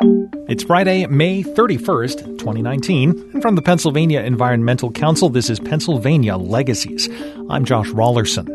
It's 0.00 0.62
Friday, 0.62 1.06
May 1.06 1.42
31st, 1.42 2.38
2019. 2.38 3.30
And 3.32 3.42
from 3.42 3.56
the 3.56 3.62
Pennsylvania 3.62 4.20
Environmental 4.20 4.92
Council, 4.92 5.28
this 5.28 5.50
is 5.50 5.58
Pennsylvania 5.58 6.36
Legacies. 6.36 7.08
I'm 7.50 7.64
Josh 7.64 7.88
Raulerson. 7.88 8.48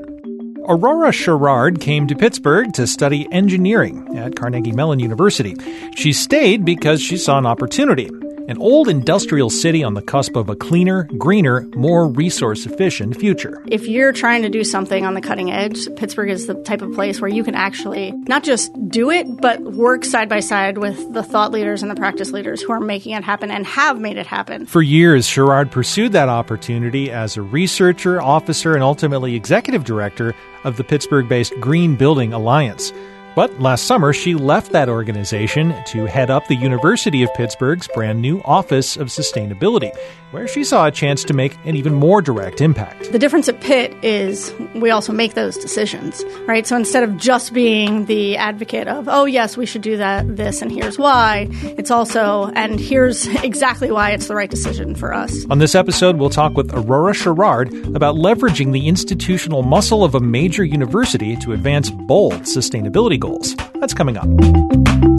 Aurora 0.70 1.12
Sherrard 1.12 1.82
came 1.82 2.08
to 2.08 2.16
Pittsburgh 2.16 2.72
to 2.74 2.88
study 2.88 3.28
engineering 3.34 4.18
at 4.18 4.38
Carnegie 4.38 4.72
Mellon 4.72 5.00
University. 5.00 5.58
She 5.98 6.14
stayed 6.14 6.64
because 6.64 7.02
she 7.02 7.18
saw 7.18 7.38
an 7.40 7.46
opportunity 7.46 8.10
an 8.48 8.58
old 8.58 8.90
industrial 8.90 9.50
city 9.50 9.84
on 9.84 9.94
the 9.94 10.02
cusp 10.02 10.36
of 10.36 10.50
a 10.50 10.56
cleaner, 10.56 11.04
greener, 11.18 11.62
more 11.76 12.08
resource 12.08 12.66
efficient 12.66 13.16
future. 13.18 13.64
If 13.68 13.88
you're 13.88 14.12
trying 14.12 14.42
to 14.42 14.50
do 14.50 14.64
something 14.64 15.06
on 15.06 15.14
the 15.14 15.22
cutting 15.22 15.52
edge, 15.52 15.88
Pittsburgh 15.96 16.30
is 16.30 16.48
the 16.48 16.56
type 16.64 16.82
of 16.82 16.94
place 16.94 17.22
where 17.22 17.30
you 17.30 17.44
can 17.44 17.56
actually 17.56 18.12
not 18.28 18.44
just 18.44 18.72
do 18.90 19.10
it, 19.10 19.28
but 19.42 19.62
work 19.62 20.04
side 20.04 20.28
by 20.28 20.40
side 20.40 20.78
with 20.78 21.14
the 21.14 21.24
thought 21.24 21.52
leaders 21.52 21.82
and 21.82 21.90
the 21.90 21.96
practice 21.96 22.32
leaders 22.32 22.62
who 22.62 22.74
are 22.74 22.80
making 22.80 23.14
it 23.14 23.24
happen 23.24 23.50
and 23.50 23.66
have 23.66 24.00
made 24.00 24.18
it 24.18 24.28
happen. 24.28 24.66
For 24.66 24.82
years, 24.82 25.26
Sherrard 25.26 25.72
pursued 25.72 26.12
that 26.12 26.30
opportunity 26.30 27.12
as 27.12 27.38
a 27.38 27.42
researcher, 27.42 28.22
officer, 28.22 28.74
and 28.74 28.84
ultimately 28.84 29.36
executive 29.36 29.84
director 29.86 30.34
of 30.64 30.78
the 30.78 30.84
Pittsburgh 30.84 31.28
based 31.28 31.54
Green 31.60 31.96
Building 31.96 32.34
Alliance. 32.34 32.92
But 33.36 33.60
last 33.60 33.86
summer, 33.86 34.14
she 34.14 34.36
left 34.36 34.72
that 34.74 34.90
organization 34.90 35.74
to 35.88 36.06
head 36.06 36.30
up 36.30 36.48
the 36.48 36.56
University 36.56 37.24
of 37.24 37.34
Pittsburgh's 37.34 37.88
brand 37.88 38.22
new 38.22 38.42
Office 38.46 38.96
of 38.96 39.08
Sustainability, 39.08 39.92
where 40.34 40.48
she 40.48 40.64
saw 40.64 40.88
a 40.88 40.92
chance 40.92 41.24
to 41.24 41.34
make 41.34 41.56
an 41.64 41.76
even 41.76 41.94
more 41.94 42.22
direct 42.22 42.60
impact. 42.60 43.12
The 43.12 43.20
difference 43.20 43.48
at 43.48 43.62
Pitt 43.62 43.96
is 44.04 44.52
we 44.74 44.90
also 44.90 45.14
make 45.14 45.36
those 45.36 45.58
decisions, 45.58 46.24
right? 46.48 46.66
So 46.66 46.76
instead 46.76 47.04
of 47.04 47.16
just 47.18 47.54
being 47.54 48.06
the 48.06 48.36
advocate 48.36 48.88
of, 48.88 49.08
oh, 49.08 49.26
yes, 49.26 49.56
we 49.56 49.68
should 49.68 49.84
do 49.84 49.96
that, 49.98 50.36
this, 50.36 50.62
and 50.62 50.72
here's 50.72 50.98
why, 50.98 51.48
it's 51.78 51.92
also, 51.92 52.52
and 52.56 52.80
here's 52.80 53.28
exactly 53.44 53.92
why 53.92 54.10
it's 54.12 54.28
the 54.28 54.36
right 54.36 54.50
decision 54.50 54.96
for 54.96 55.14
us. 55.14 55.46
On 55.52 55.60
this 55.60 55.76
episode, 55.76 56.18
we'll 56.18 56.32
talk 56.32 56.54
with 56.54 56.74
Aurora 56.74 57.14
Sherrard 57.14 57.72
about 57.96 58.16
leveraging 58.16 58.74
the 58.74 58.88
institutional 58.88 59.62
muscle 59.62 60.04
of 60.04 60.16
a 60.16 60.20
major 60.20 60.66
university 60.66 61.36
to 61.38 61.54
advance 61.54 61.92
bold 61.92 62.34
sustainability 62.42 63.20
goals. 63.20 63.56
That's 63.76 63.94
coming 63.94 64.18
up. 64.18 65.13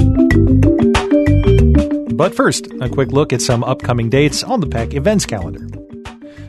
But 2.16 2.32
first, 2.32 2.68
a 2.80 2.88
quick 2.88 3.10
look 3.10 3.32
at 3.32 3.42
some 3.42 3.64
upcoming 3.64 4.08
dates 4.08 4.44
on 4.44 4.60
the 4.60 4.68
PEC 4.68 4.94
events 4.94 5.26
calendar. 5.26 5.66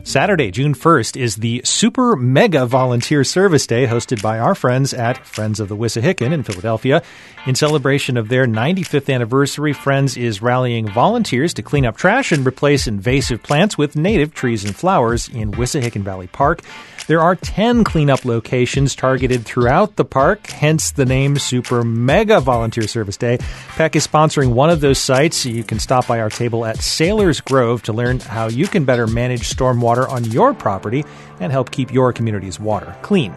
Saturday, 0.04 0.52
June 0.52 0.72
1st, 0.72 1.20
is 1.20 1.34
the 1.34 1.60
Super 1.64 2.14
Mega 2.14 2.64
Volunteer 2.64 3.24
Service 3.24 3.66
Day 3.66 3.88
hosted 3.88 4.22
by 4.22 4.38
our 4.38 4.54
friends 4.54 4.94
at 4.94 5.26
Friends 5.26 5.58
of 5.58 5.68
the 5.68 5.76
Wissahickon 5.76 6.30
in 6.32 6.44
Philadelphia. 6.44 7.02
In 7.46 7.56
celebration 7.56 8.16
of 8.16 8.28
their 8.28 8.46
95th 8.46 9.12
anniversary, 9.12 9.72
Friends 9.72 10.16
is 10.16 10.40
rallying 10.40 10.88
volunteers 10.88 11.52
to 11.54 11.62
clean 11.62 11.84
up 11.84 11.96
trash 11.96 12.30
and 12.30 12.46
replace 12.46 12.86
invasive 12.86 13.42
plants 13.42 13.76
with 13.76 13.96
native 13.96 14.32
trees 14.32 14.64
and 14.64 14.76
flowers 14.76 15.28
in 15.28 15.50
Wissahickon 15.50 16.02
Valley 16.02 16.28
Park. 16.28 16.62
There 17.06 17.20
are 17.20 17.36
10 17.36 17.84
cleanup 17.84 18.24
locations 18.24 18.96
targeted 18.96 19.44
throughout 19.44 19.94
the 19.94 20.04
park, 20.04 20.48
hence 20.48 20.90
the 20.90 21.04
name 21.04 21.38
Super 21.38 21.84
Mega 21.84 22.40
Volunteer 22.40 22.88
Service 22.88 23.16
Day. 23.16 23.38
Peck 23.76 23.94
is 23.94 24.04
sponsoring 24.04 24.54
one 24.54 24.70
of 24.70 24.80
those 24.80 24.98
sites. 24.98 25.46
You 25.46 25.62
can 25.62 25.78
stop 25.78 26.08
by 26.08 26.18
our 26.18 26.30
table 26.30 26.64
at 26.64 26.78
Saylors 26.78 27.44
Grove 27.44 27.84
to 27.84 27.92
learn 27.92 28.18
how 28.18 28.48
you 28.48 28.66
can 28.66 28.84
better 28.84 29.06
manage 29.06 29.42
stormwater 29.42 30.08
on 30.08 30.24
your 30.24 30.52
property 30.52 31.04
and 31.38 31.52
help 31.52 31.70
keep 31.70 31.92
your 31.92 32.12
community's 32.12 32.58
water 32.58 32.96
clean. 33.02 33.36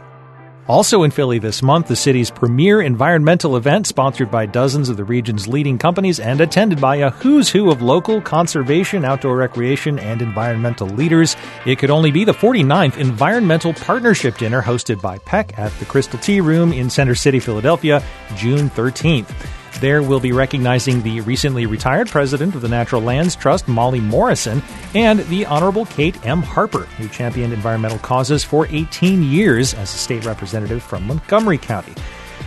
Also 0.70 1.02
in 1.02 1.10
Philly 1.10 1.40
this 1.40 1.64
month, 1.64 1.88
the 1.88 1.96
city's 1.96 2.30
premier 2.30 2.80
environmental 2.80 3.58
event, 3.58 3.88
sponsored 3.88 4.30
by 4.30 4.46
dozens 4.46 4.88
of 4.88 4.98
the 4.98 5.04
region's 5.04 5.48
leading 5.48 5.80
companies 5.80 6.20
and 6.20 6.40
attended 6.40 6.80
by 6.80 6.98
a 6.98 7.10
who's 7.10 7.50
who 7.50 7.72
of 7.72 7.82
local 7.82 8.22
conservation, 8.22 9.04
outdoor 9.04 9.36
recreation, 9.36 9.98
and 9.98 10.22
environmental 10.22 10.88
leaders. 10.88 11.36
It 11.66 11.80
could 11.80 11.90
only 11.90 12.12
be 12.12 12.24
the 12.24 12.34
49th 12.34 13.00
Environmental 13.00 13.74
Partnership 13.74 14.38
Dinner 14.38 14.62
hosted 14.62 15.02
by 15.02 15.18
PEC 15.18 15.58
at 15.58 15.72
the 15.80 15.86
Crystal 15.86 16.20
Tea 16.20 16.40
Room 16.40 16.72
in 16.72 16.92
Center 16.92 17.16
City, 17.16 17.40
Philadelphia, 17.40 18.04
June 18.36 18.70
13th. 18.70 19.59
There 19.80 20.04
we'll 20.04 20.20
be 20.20 20.32
recognizing 20.32 21.02
the 21.02 21.22
recently 21.22 21.66
retired 21.66 22.10
president 22.10 22.56
of 22.56 22.62
the 22.62 22.68
Natural 22.68 23.02
Lands 23.02 23.36
Trust, 23.36 23.68
Molly 23.68 24.02
Morrison, 24.02 24.62
and 24.94 25.20
the 25.28 25.46
Honorable 25.46 25.86
Kate 25.86 26.18
M. 26.26 26.42
Harper, 26.42 26.86
who 26.98 27.08
championed 27.08 27.54
environmental 27.54 28.00
causes 28.00 28.44
for 28.44 28.68
18 28.68 29.24
years 29.24 29.74
as 29.74 29.94
a 29.94 29.98
state 29.98 30.26
representative 30.26 30.84
from 30.84 31.08
Montgomery 31.08 31.58
County. 31.58 31.94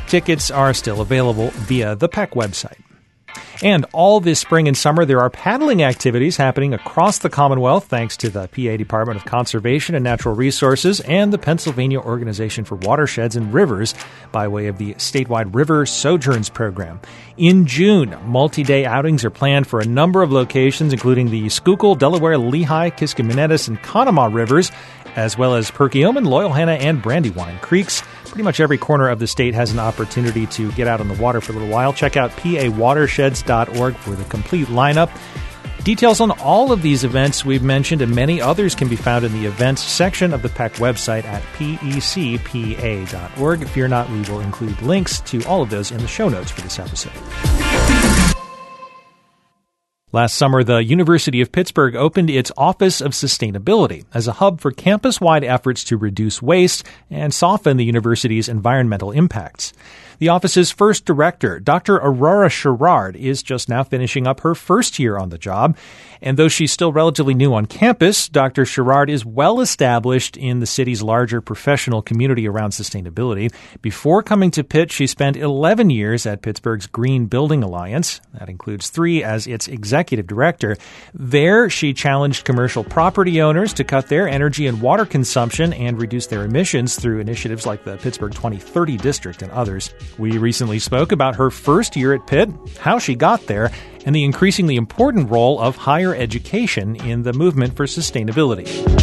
Tickets 0.06 0.50
are 0.50 0.75
still 0.75 1.00
available 1.00 1.50
via 1.50 1.97
the 1.97 2.09
PEC 2.09 2.31
website. 2.31 2.81
And 3.62 3.87
all 3.93 4.19
this 4.19 4.41
spring 4.41 4.66
and 4.66 4.76
summer, 4.76 5.04
there 5.04 5.20
are 5.20 5.31
paddling 5.31 5.82
activities 5.82 6.37
happening 6.37 6.75
across 6.75 7.19
the 7.19 7.31
Commonwealth 7.31 7.87
thanks 7.87 8.16
to 8.19 8.28
the 8.28 8.48
PA 8.48 8.76
Department 8.76 9.19
of 9.19 9.25
Conservation 9.25 9.94
and 9.94 10.03
Natural 10.03 10.34
Resources 10.34 11.00
and 11.00 11.32
the 11.32 11.38
Pennsylvania 11.38 12.00
Organization 12.00 12.65
for 12.65 12.75
Watersheds 12.75 13.37
and 13.37 13.54
Rivers 13.54 13.94
by 14.32 14.48
way 14.48 14.66
of 14.66 14.78
the 14.78 14.94
statewide 14.94 15.54
River 15.54 15.87
Sojourns 15.87 16.53
program. 16.53 17.00
In 17.37 17.66
June, 17.66 18.16
multi 18.26 18.62
day 18.62 18.84
outings 18.84 19.25
are 19.25 19.31
planned 19.31 19.66
for 19.66 19.81
a 19.81 19.87
number 19.87 20.22
of 20.22 20.32
locations, 20.32 20.92
including 20.92 21.31
the 21.31 21.48
Schuylkill, 21.48 21.94
Delaware, 21.94 22.38
Lehigh, 22.38 22.91
Kiskiminetas, 22.91 23.69
and 23.69 23.81
Conemaugh 23.82 24.32
rivers, 24.32 24.72
as 25.17 25.37
well 25.37 25.55
as 25.55 25.71
Perkiomen, 25.71 26.27
Loyalhanna, 26.27 26.78
and 26.81 27.03
Brandywine 27.03 27.59
creeks. 27.61 28.03
Pretty 28.25 28.43
much 28.43 28.61
every 28.61 28.78
corner 28.78 29.09
of 29.09 29.19
the 29.19 29.27
state 29.27 29.55
has 29.55 29.73
an 29.73 29.78
opportunity 29.78 30.47
to 30.47 30.73
get 30.73 30.89
out 30.89 31.00
on 31.00 31.09
the 31.09 31.15
water 31.15 31.41
for 31.41 31.53
a 31.53 31.55
little 31.55 31.69
while. 31.69 31.93
Check 31.93 32.17
out 32.17 32.31
pawatersheds.org 32.33 33.97
for 33.97 34.11
the 34.11 34.25
complete 34.25 34.69
lineup. 34.69 35.11
Details 35.84 36.21
on 36.21 36.31
all 36.31 36.71
of 36.71 36.81
these 36.81 37.03
events 37.03 37.45
we've 37.45 37.62
mentioned 37.62 38.03
and 38.03 38.15
many 38.15 38.41
others 38.41 38.75
can 38.75 38.89
be 38.89 38.95
found 38.95 39.25
in 39.25 39.33
the 39.33 39.47
events 39.47 39.83
section 39.83 40.33
of 40.33 40.43
the 40.43 40.49
PEC 40.49 40.75
website 40.75 41.25
at 41.25 41.43
pecpa.org. 41.55 43.69
Fear 43.69 43.89
not, 43.89 44.09
we 44.09 44.21
will 44.22 44.41
include 44.41 44.81
links 44.81 45.21
to 45.22 45.43
all 45.45 45.61
of 45.61 45.71
those 45.71 45.91
in 45.91 45.99
the 45.99 46.06
show 46.06 46.28
notes 46.28 46.53
for 46.53 46.61
this 46.61 46.78
episode. 46.78 48.22
Last 50.15 50.34
summer, 50.34 50.62
the 50.62 50.84
University 50.84 51.41
of 51.41 51.53
Pittsburgh 51.53 51.97
opened 51.97 52.28
its 52.28 52.53
Office 52.55 53.00
of 53.00 53.12
Sustainability 53.12 54.05
as 54.12 54.28
a 54.28 54.33
hub 54.33 54.61
for 54.61 54.71
campus 54.71 55.23
wide 55.23 55.43
efforts 55.43 55.84
to 55.84 55.97
reduce 55.97 56.43
waste 56.43 56.84
and 57.11 57.33
soften 57.33 57.78
the 57.78 57.84
university's 57.87 58.47
environmental 58.47 59.11
impacts. 59.11 59.72
The 60.22 60.28
office's 60.28 60.71
first 60.71 61.05
director, 61.05 61.59
Dr. 61.59 61.97
Aurora 61.97 62.49
Sherrard, 62.49 63.16
is 63.16 63.43
just 63.43 63.69
now 63.69 63.83
finishing 63.83 64.25
up 64.25 64.38
her 64.43 64.55
first 64.55 65.00
year 65.00 65.19
on 65.19 65.31
the 65.31 65.37
job. 65.37 65.77
And 66.21 66.37
though 66.37 66.47
she's 66.47 66.71
still 66.71 66.93
relatively 66.93 67.34
new 67.34 67.53
on 67.53 67.66
campus, 67.66 68.28
Dr. 68.28 68.65
Sherrard 68.65 69.10
is 69.10 69.25
well 69.25 69.60
established 69.60 70.37
in 70.37 70.60
the 70.60 70.66
city's 70.66 71.03
larger 71.03 71.41
professional 71.41 72.00
community 72.00 72.47
around 72.47 72.71
sustainability. 72.71 73.53
Before 73.83 74.22
coming 74.22 74.53
to 74.53 74.62
Pitt, 74.62 74.93
she 74.93 75.09
spent 75.09 75.37
11 75.37 75.91
years 75.91 76.25
at 76.25 76.43
Pittsburgh's 76.43 76.87
Green 76.87 77.27
Building 77.27 77.65
Alliance. 77.65 78.21
That 78.39 78.49
includes 78.49 78.91
three 78.91 79.25
as 79.25 79.49
its 79.49 79.66
executive 79.66 80.28
director. 80.28 80.77
There, 81.12 81.69
she 81.69 81.93
challenged 81.93 82.44
commercial 82.44 82.84
property 82.84 83.43
owners 83.43 83.72
to 83.75 83.83
cut 83.83 84.06
their 84.06 84.28
energy 84.28 84.69
and 84.69 84.81
water 84.81 85.04
consumption 85.04 85.72
and 85.72 86.00
reduce 86.00 86.28
their 86.28 86.44
emissions 86.44 86.94
through 86.94 87.19
initiatives 87.19 87.66
like 87.66 87.83
the 87.83 87.97
Pittsburgh 87.97 88.33
2030 88.33 88.97
District 88.99 89.43
and 89.43 89.50
others. 89.50 89.93
We 90.19 90.39
recently 90.39 90.78
spoke 90.78 91.12
about 91.12 91.37
her 91.37 91.50
first 91.50 91.97
year 91.97 92.12
at 92.15 92.27
Pitt, 92.27 92.50
how 92.81 92.99
she 92.99 93.15
got 93.15 93.47
there, 93.47 93.71
and 94.05 94.15
the 94.15 94.25
increasingly 94.25 94.77
important 94.77 95.31
role 95.31 95.61
of 95.61 95.77
higher 95.77 96.15
education 96.15 96.97
in 96.97 97.23
the 97.23 97.33
movement 97.33 97.77
for 97.77 97.87
sustainability. 97.87 99.02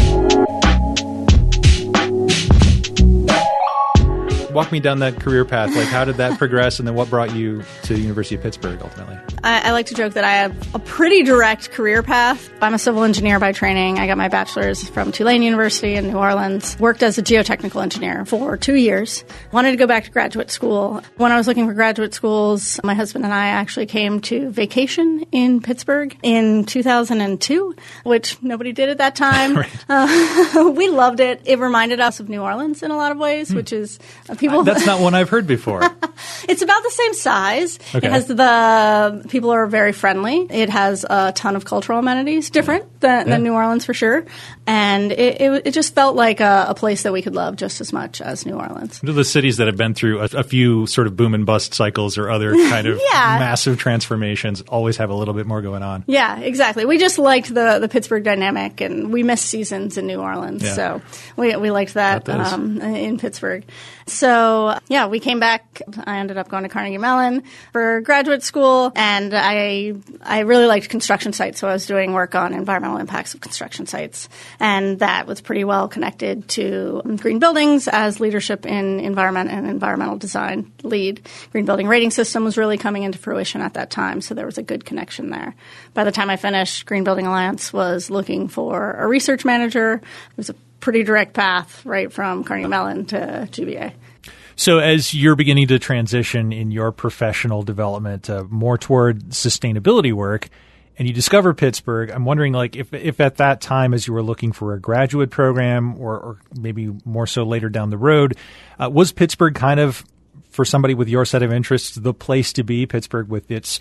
Walk 4.51 4.71
me 4.71 4.79
down 4.79 4.99
that 4.99 5.19
career 5.19 5.45
path. 5.45 5.75
Like, 5.75 5.87
how 5.87 6.05
did 6.05 6.17
that 6.17 6.37
progress, 6.37 6.79
and 6.79 6.87
then 6.87 6.95
what 6.95 7.09
brought 7.09 7.35
you 7.35 7.63
to 7.83 7.93
the 7.93 7.99
University 7.99 8.35
of 8.35 8.41
Pittsburgh 8.41 8.79
ultimately? 8.81 9.17
I, 9.43 9.69
I, 9.69 9.71
like 9.71 9.85
to 9.87 9.95
joke 9.95 10.13
that 10.13 10.23
I 10.23 10.31
have 10.31 10.75
a 10.75 10.79
pretty 10.79 11.23
direct 11.23 11.71
career 11.71 12.03
path. 12.03 12.49
I'm 12.61 12.73
a 12.73 12.79
civil 12.79 13.03
engineer 13.03 13.39
by 13.39 13.51
training. 13.51 13.99
I 13.99 14.07
got 14.07 14.17
my 14.17 14.27
bachelor's 14.27 14.87
from 14.89 15.11
Tulane 15.11 15.43
University 15.43 15.95
in 15.95 16.07
New 16.07 16.17
Orleans. 16.17 16.77
Worked 16.79 17.03
as 17.03 17.17
a 17.17 17.23
geotechnical 17.23 17.81
engineer 17.81 18.25
for 18.25 18.57
two 18.57 18.75
years. 18.75 19.23
Wanted 19.51 19.71
to 19.71 19.77
go 19.77 19.87
back 19.87 20.05
to 20.05 20.11
graduate 20.11 20.51
school. 20.51 21.01
When 21.17 21.31
I 21.31 21.37
was 21.37 21.47
looking 21.47 21.67
for 21.67 21.73
graduate 21.73 22.13
schools, 22.13 22.79
my 22.83 22.93
husband 22.93 23.25
and 23.25 23.33
I 23.33 23.47
actually 23.47 23.85
came 23.85 24.19
to 24.21 24.49
vacation 24.49 25.25
in 25.31 25.61
Pittsburgh 25.61 26.17
in 26.23 26.65
2002, 26.65 27.75
which 28.03 28.41
nobody 28.41 28.73
did 28.73 28.89
at 28.89 28.97
that 28.97 29.15
time. 29.15 29.57
right. 29.57 29.85
uh, 29.89 30.73
we 30.75 30.89
loved 30.89 31.19
it. 31.19 31.41
It 31.45 31.59
reminded 31.59 31.99
us 31.99 32.19
of 32.19 32.29
New 32.29 32.41
Orleans 32.41 32.83
in 32.83 32.91
a 32.91 32.97
lot 32.97 33.11
of 33.11 33.17
ways, 33.17 33.49
hmm. 33.49 33.55
which 33.55 33.71
is 33.71 33.99
uh, 34.29 34.35
people 34.35 34.48
people. 34.49 34.63
That's 34.63 34.85
not 34.85 34.99
one 35.01 35.13
I've 35.15 35.29
heard 35.29 35.47
before. 35.47 35.81
it's 36.47 36.61
about 36.61 36.83
the 36.83 36.91
same 36.91 37.13
size. 37.13 37.79
Okay. 37.95 38.07
It 38.07 38.11
has 38.11 38.27
the 38.27 39.25
people 39.29 39.51
are 39.51 39.67
very 39.67 39.91
friendly. 39.91 40.47
It 40.49 40.69
has 40.69 41.05
a 41.09 41.31
ton 41.33 41.55
of 41.55 41.65
cultural 41.65 41.99
amenities, 41.99 42.49
different 42.49 42.99
than, 43.01 43.27
Yeah. 43.27 43.33
than 43.35 43.43
New 43.43 43.53
Orleans 43.53 43.85
for 43.85 43.93
sure. 43.93 44.25
And 44.67 45.11
it, 45.11 45.41
it, 45.41 45.67
it 45.67 45.71
just 45.73 45.95
felt 45.95 46.15
like 46.15 46.39
a, 46.41 46.67
a 46.69 46.75
place 46.75 47.03
that 47.03 47.13
we 47.13 47.21
could 47.21 47.35
love 47.35 47.55
just 47.55 47.81
as 47.81 47.91
much 47.91 48.21
as 48.21 48.45
New 48.45 48.53
Orleans. 48.55 48.99
To 48.99 49.13
the 49.13 49.23
cities 49.23 49.57
that 49.57 49.67
have 49.67 49.77
been 49.77 49.93
through 49.93 50.19
a, 50.21 50.25
a 50.35 50.43
few 50.43 50.85
sort 50.87 51.07
of 51.07 51.15
boom 51.17 51.33
and 51.33 51.45
bust 51.45 51.73
cycles 51.73 52.17
or 52.17 52.29
other 52.29 52.51
kind 52.69 52.87
of 52.87 52.99
Yeah. 53.11 53.37
massive 53.39 53.77
transformations 53.79 54.61
always 54.61 54.97
have 54.97 55.09
a 55.09 55.15
little 55.15 55.33
bit 55.33 55.45
more 55.47 55.61
going 55.61 55.83
on. 55.83 56.03
Yeah, 56.07 56.39
exactly. 56.39 56.85
We 56.85 56.97
just 56.97 57.17
liked 57.17 57.53
the, 57.53 57.79
the 57.79 57.87
Pittsburgh 57.89 58.23
dynamic, 58.23 58.81
and 58.81 59.11
we 59.11 59.23
missed 59.23 59.45
seasons 59.45 59.97
in 59.97 60.05
New 60.07 60.19
Orleans, 60.21 60.63
Yeah. 60.63 60.73
so 60.73 61.01
we 61.35 61.55
we 61.55 61.71
liked 61.71 61.95
that 61.95 62.25
That 62.25 62.39
um, 62.53 62.79
in 62.81 63.17
Pittsburgh. 63.17 63.63
So 64.07 64.28
yeah, 64.87 65.07
we 65.07 65.19
came 65.19 65.39
back. 65.39 65.81
I 66.05 66.17
ended 66.17 66.37
up 66.37 66.49
going 66.49 66.63
to 66.63 66.69
Carnegie 66.69 66.97
Mellon 66.97 67.43
for 67.71 68.01
graduate 68.01 68.43
school, 68.43 68.91
and 68.95 69.33
I 69.33 69.93
I 70.21 70.39
really 70.39 70.65
liked 70.65 70.89
construction 70.89 71.33
sites, 71.33 71.59
so 71.59 71.67
I 71.67 71.73
was 71.73 71.85
doing 71.85 72.13
work 72.13 72.35
on 72.35 72.53
environmental 72.53 72.97
impacts 72.97 73.33
of 73.33 73.41
construction 73.41 73.85
sites, 73.85 74.29
and 74.59 74.99
that 74.99 75.27
was 75.27 75.41
pretty 75.41 75.63
well 75.63 75.87
connected 75.87 76.47
to 76.49 77.01
green 77.17 77.39
buildings 77.39 77.87
as 77.87 78.19
leadership 78.19 78.65
in 78.65 78.99
environment 78.99 79.49
and 79.49 79.67
environmental 79.67 80.17
design 80.17 80.71
LEED. 80.83 81.27
Green 81.51 81.65
building 81.65 81.87
rating 81.87 82.11
system 82.11 82.43
was 82.43 82.57
really 82.57 82.77
coming 82.77 83.03
into 83.03 83.17
fruition 83.17 83.61
at 83.61 83.73
that 83.73 83.89
time, 83.89 84.21
so 84.21 84.33
there 84.33 84.45
was 84.45 84.57
a 84.57 84.63
good 84.63 84.85
connection 84.85 85.29
there. 85.29 85.55
By 85.93 86.03
the 86.03 86.11
time 86.11 86.29
I 86.29 86.37
finished, 86.37 86.85
Green 86.85 87.03
Building 87.03 87.27
Alliance 87.27 87.73
was 87.73 88.09
looking 88.09 88.47
for 88.47 88.93
a 88.93 89.07
research 89.07 89.45
manager. 89.45 89.93
It 89.95 90.37
was 90.37 90.49
a 90.49 90.55
pretty 90.79 91.03
direct 91.03 91.33
path 91.33 91.85
right 91.85 92.11
from 92.11 92.43
Carnegie 92.43 92.67
Mellon 92.67 93.05
to 93.07 93.47
GBA. 93.51 93.93
So, 94.59 94.79
as 94.79 95.13
you're 95.13 95.37
beginning 95.37 95.69
to 95.69 95.79
transition 95.79 96.51
in 96.51 96.69
your 96.69 96.91
professional 96.91 97.63
development 97.63 98.29
uh, 98.29 98.43
more 98.49 98.77
toward 98.77 99.29
sustainability 99.29 100.11
work, 100.11 100.49
and 100.97 101.07
you 101.07 101.13
discover 101.13 101.53
Pittsburgh, 101.53 102.11
I'm 102.11 102.25
wondering, 102.25 102.51
like, 102.51 102.75
if 102.75 102.93
if 102.93 103.21
at 103.21 103.37
that 103.37 103.61
time, 103.61 103.93
as 103.93 104.05
you 104.05 104.11
were 104.11 104.21
looking 104.21 104.51
for 104.51 104.73
a 104.73 104.79
graduate 104.81 105.29
program, 105.29 105.97
or, 105.97 106.19
or 106.19 106.37
maybe 106.59 106.93
more 107.05 107.25
so 107.25 107.43
later 107.43 107.69
down 107.69 107.89
the 107.89 107.97
road, 107.97 108.35
uh, 108.77 108.89
was 108.89 109.13
Pittsburgh 109.13 109.55
kind 109.55 109.79
of 109.79 110.03
for 110.49 110.65
somebody 110.65 110.93
with 110.93 111.07
your 111.07 111.23
set 111.23 111.41
of 111.41 111.53
interests 111.53 111.95
the 111.95 112.13
place 112.13 112.51
to 112.51 112.63
be? 112.63 112.85
Pittsburgh 112.85 113.29
with 113.29 113.49
its 113.49 113.79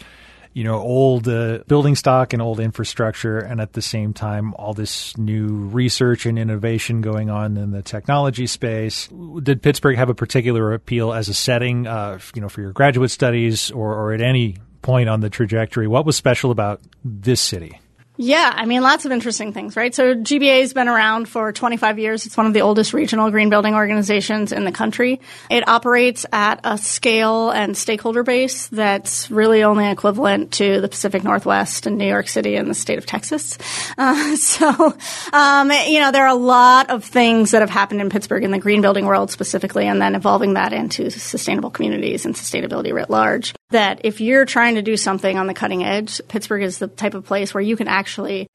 you 0.52 0.64
know, 0.64 0.78
old 0.78 1.28
uh, 1.28 1.58
building 1.66 1.94
stock 1.94 2.32
and 2.32 2.42
old 2.42 2.60
infrastructure, 2.60 3.38
and 3.38 3.60
at 3.60 3.72
the 3.72 3.82
same 3.82 4.12
time, 4.12 4.54
all 4.54 4.74
this 4.74 5.16
new 5.16 5.46
research 5.46 6.26
and 6.26 6.38
innovation 6.38 7.00
going 7.00 7.30
on 7.30 7.56
in 7.56 7.70
the 7.70 7.82
technology 7.82 8.46
space. 8.46 9.08
Did 9.42 9.62
Pittsburgh 9.62 9.96
have 9.96 10.08
a 10.08 10.14
particular 10.14 10.72
appeal 10.72 11.12
as 11.12 11.28
a 11.28 11.34
setting, 11.34 11.86
uh, 11.86 12.18
you 12.34 12.40
know, 12.40 12.48
for 12.48 12.60
your 12.60 12.72
graduate 12.72 13.10
studies, 13.10 13.70
or, 13.70 13.94
or 13.94 14.12
at 14.12 14.20
any 14.20 14.56
point 14.82 15.08
on 15.08 15.20
the 15.20 15.30
trajectory? 15.30 15.86
What 15.86 16.06
was 16.06 16.16
special 16.16 16.50
about 16.50 16.80
this 17.04 17.40
city? 17.40 17.80
Yeah, 18.20 18.52
I 18.52 18.66
mean, 18.66 18.82
lots 18.82 19.04
of 19.04 19.12
interesting 19.12 19.52
things, 19.52 19.76
right? 19.76 19.94
So 19.94 20.16
GBA 20.16 20.62
has 20.62 20.72
been 20.72 20.88
around 20.88 21.28
for 21.28 21.52
25 21.52 22.00
years. 22.00 22.26
It's 22.26 22.36
one 22.36 22.46
of 22.46 22.52
the 22.52 22.62
oldest 22.62 22.92
regional 22.92 23.30
green 23.30 23.48
building 23.48 23.76
organizations 23.76 24.50
in 24.50 24.64
the 24.64 24.72
country. 24.72 25.20
It 25.48 25.68
operates 25.68 26.26
at 26.32 26.58
a 26.64 26.78
scale 26.78 27.50
and 27.50 27.76
stakeholder 27.76 28.24
base 28.24 28.66
that's 28.66 29.30
really 29.30 29.62
only 29.62 29.88
equivalent 29.88 30.50
to 30.54 30.80
the 30.80 30.88
Pacific 30.88 31.22
Northwest 31.22 31.86
and 31.86 31.96
New 31.96 32.08
York 32.08 32.26
City 32.26 32.56
and 32.56 32.68
the 32.68 32.74
state 32.74 32.98
of 32.98 33.06
Texas. 33.06 33.56
Uh, 33.98 34.36
so, 34.36 34.96
um, 35.32 35.70
you 35.70 35.98
know, 35.98 36.12
there 36.12 36.22
are 36.22 36.28
a 36.28 36.34
lot 36.34 36.88
of 36.88 37.04
things 37.04 37.50
that 37.50 37.62
have 37.62 37.70
happened 37.70 38.00
in 38.00 38.10
Pittsburgh 38.10 38.44
in 38.44 38.52
the 38.52 38.58
green 38.58 38.80
building 38.80 39.06
world 39.06 39.30
specifically, 39.30 39.86
and 39.86 40.00
then 40.00 40.14
evolving 40.14 40.54
that 40.54 40.72
into 40.72 41.10
sustainable 41.10 41.70
communities 41.70 42.24
and 42.24 42.34
sustainability 42.34 42.92
writ 42.92 43.10
large. 43.10 43.54
That 43.70 44.02
if 44.04 44.20
you're 44.20 44.44
trying 44.44 44.76
to 44.76 44.82
do 44.82 44.96
something 44.96 45.36
on 45.36 45.46
the 45.46 45.54
cutting 45.54 45.84
edge, 45.84 46.20
Pittsburgh 46.28 46.62
is 46.62 46.78
the 46.78 46.86
type 46.86 47.14
of 47.14 47.24
place 47.24 47.52
where 47.52 47.60
you 47.60 47.76
can 47.76 47.88
actually 47.88 48.07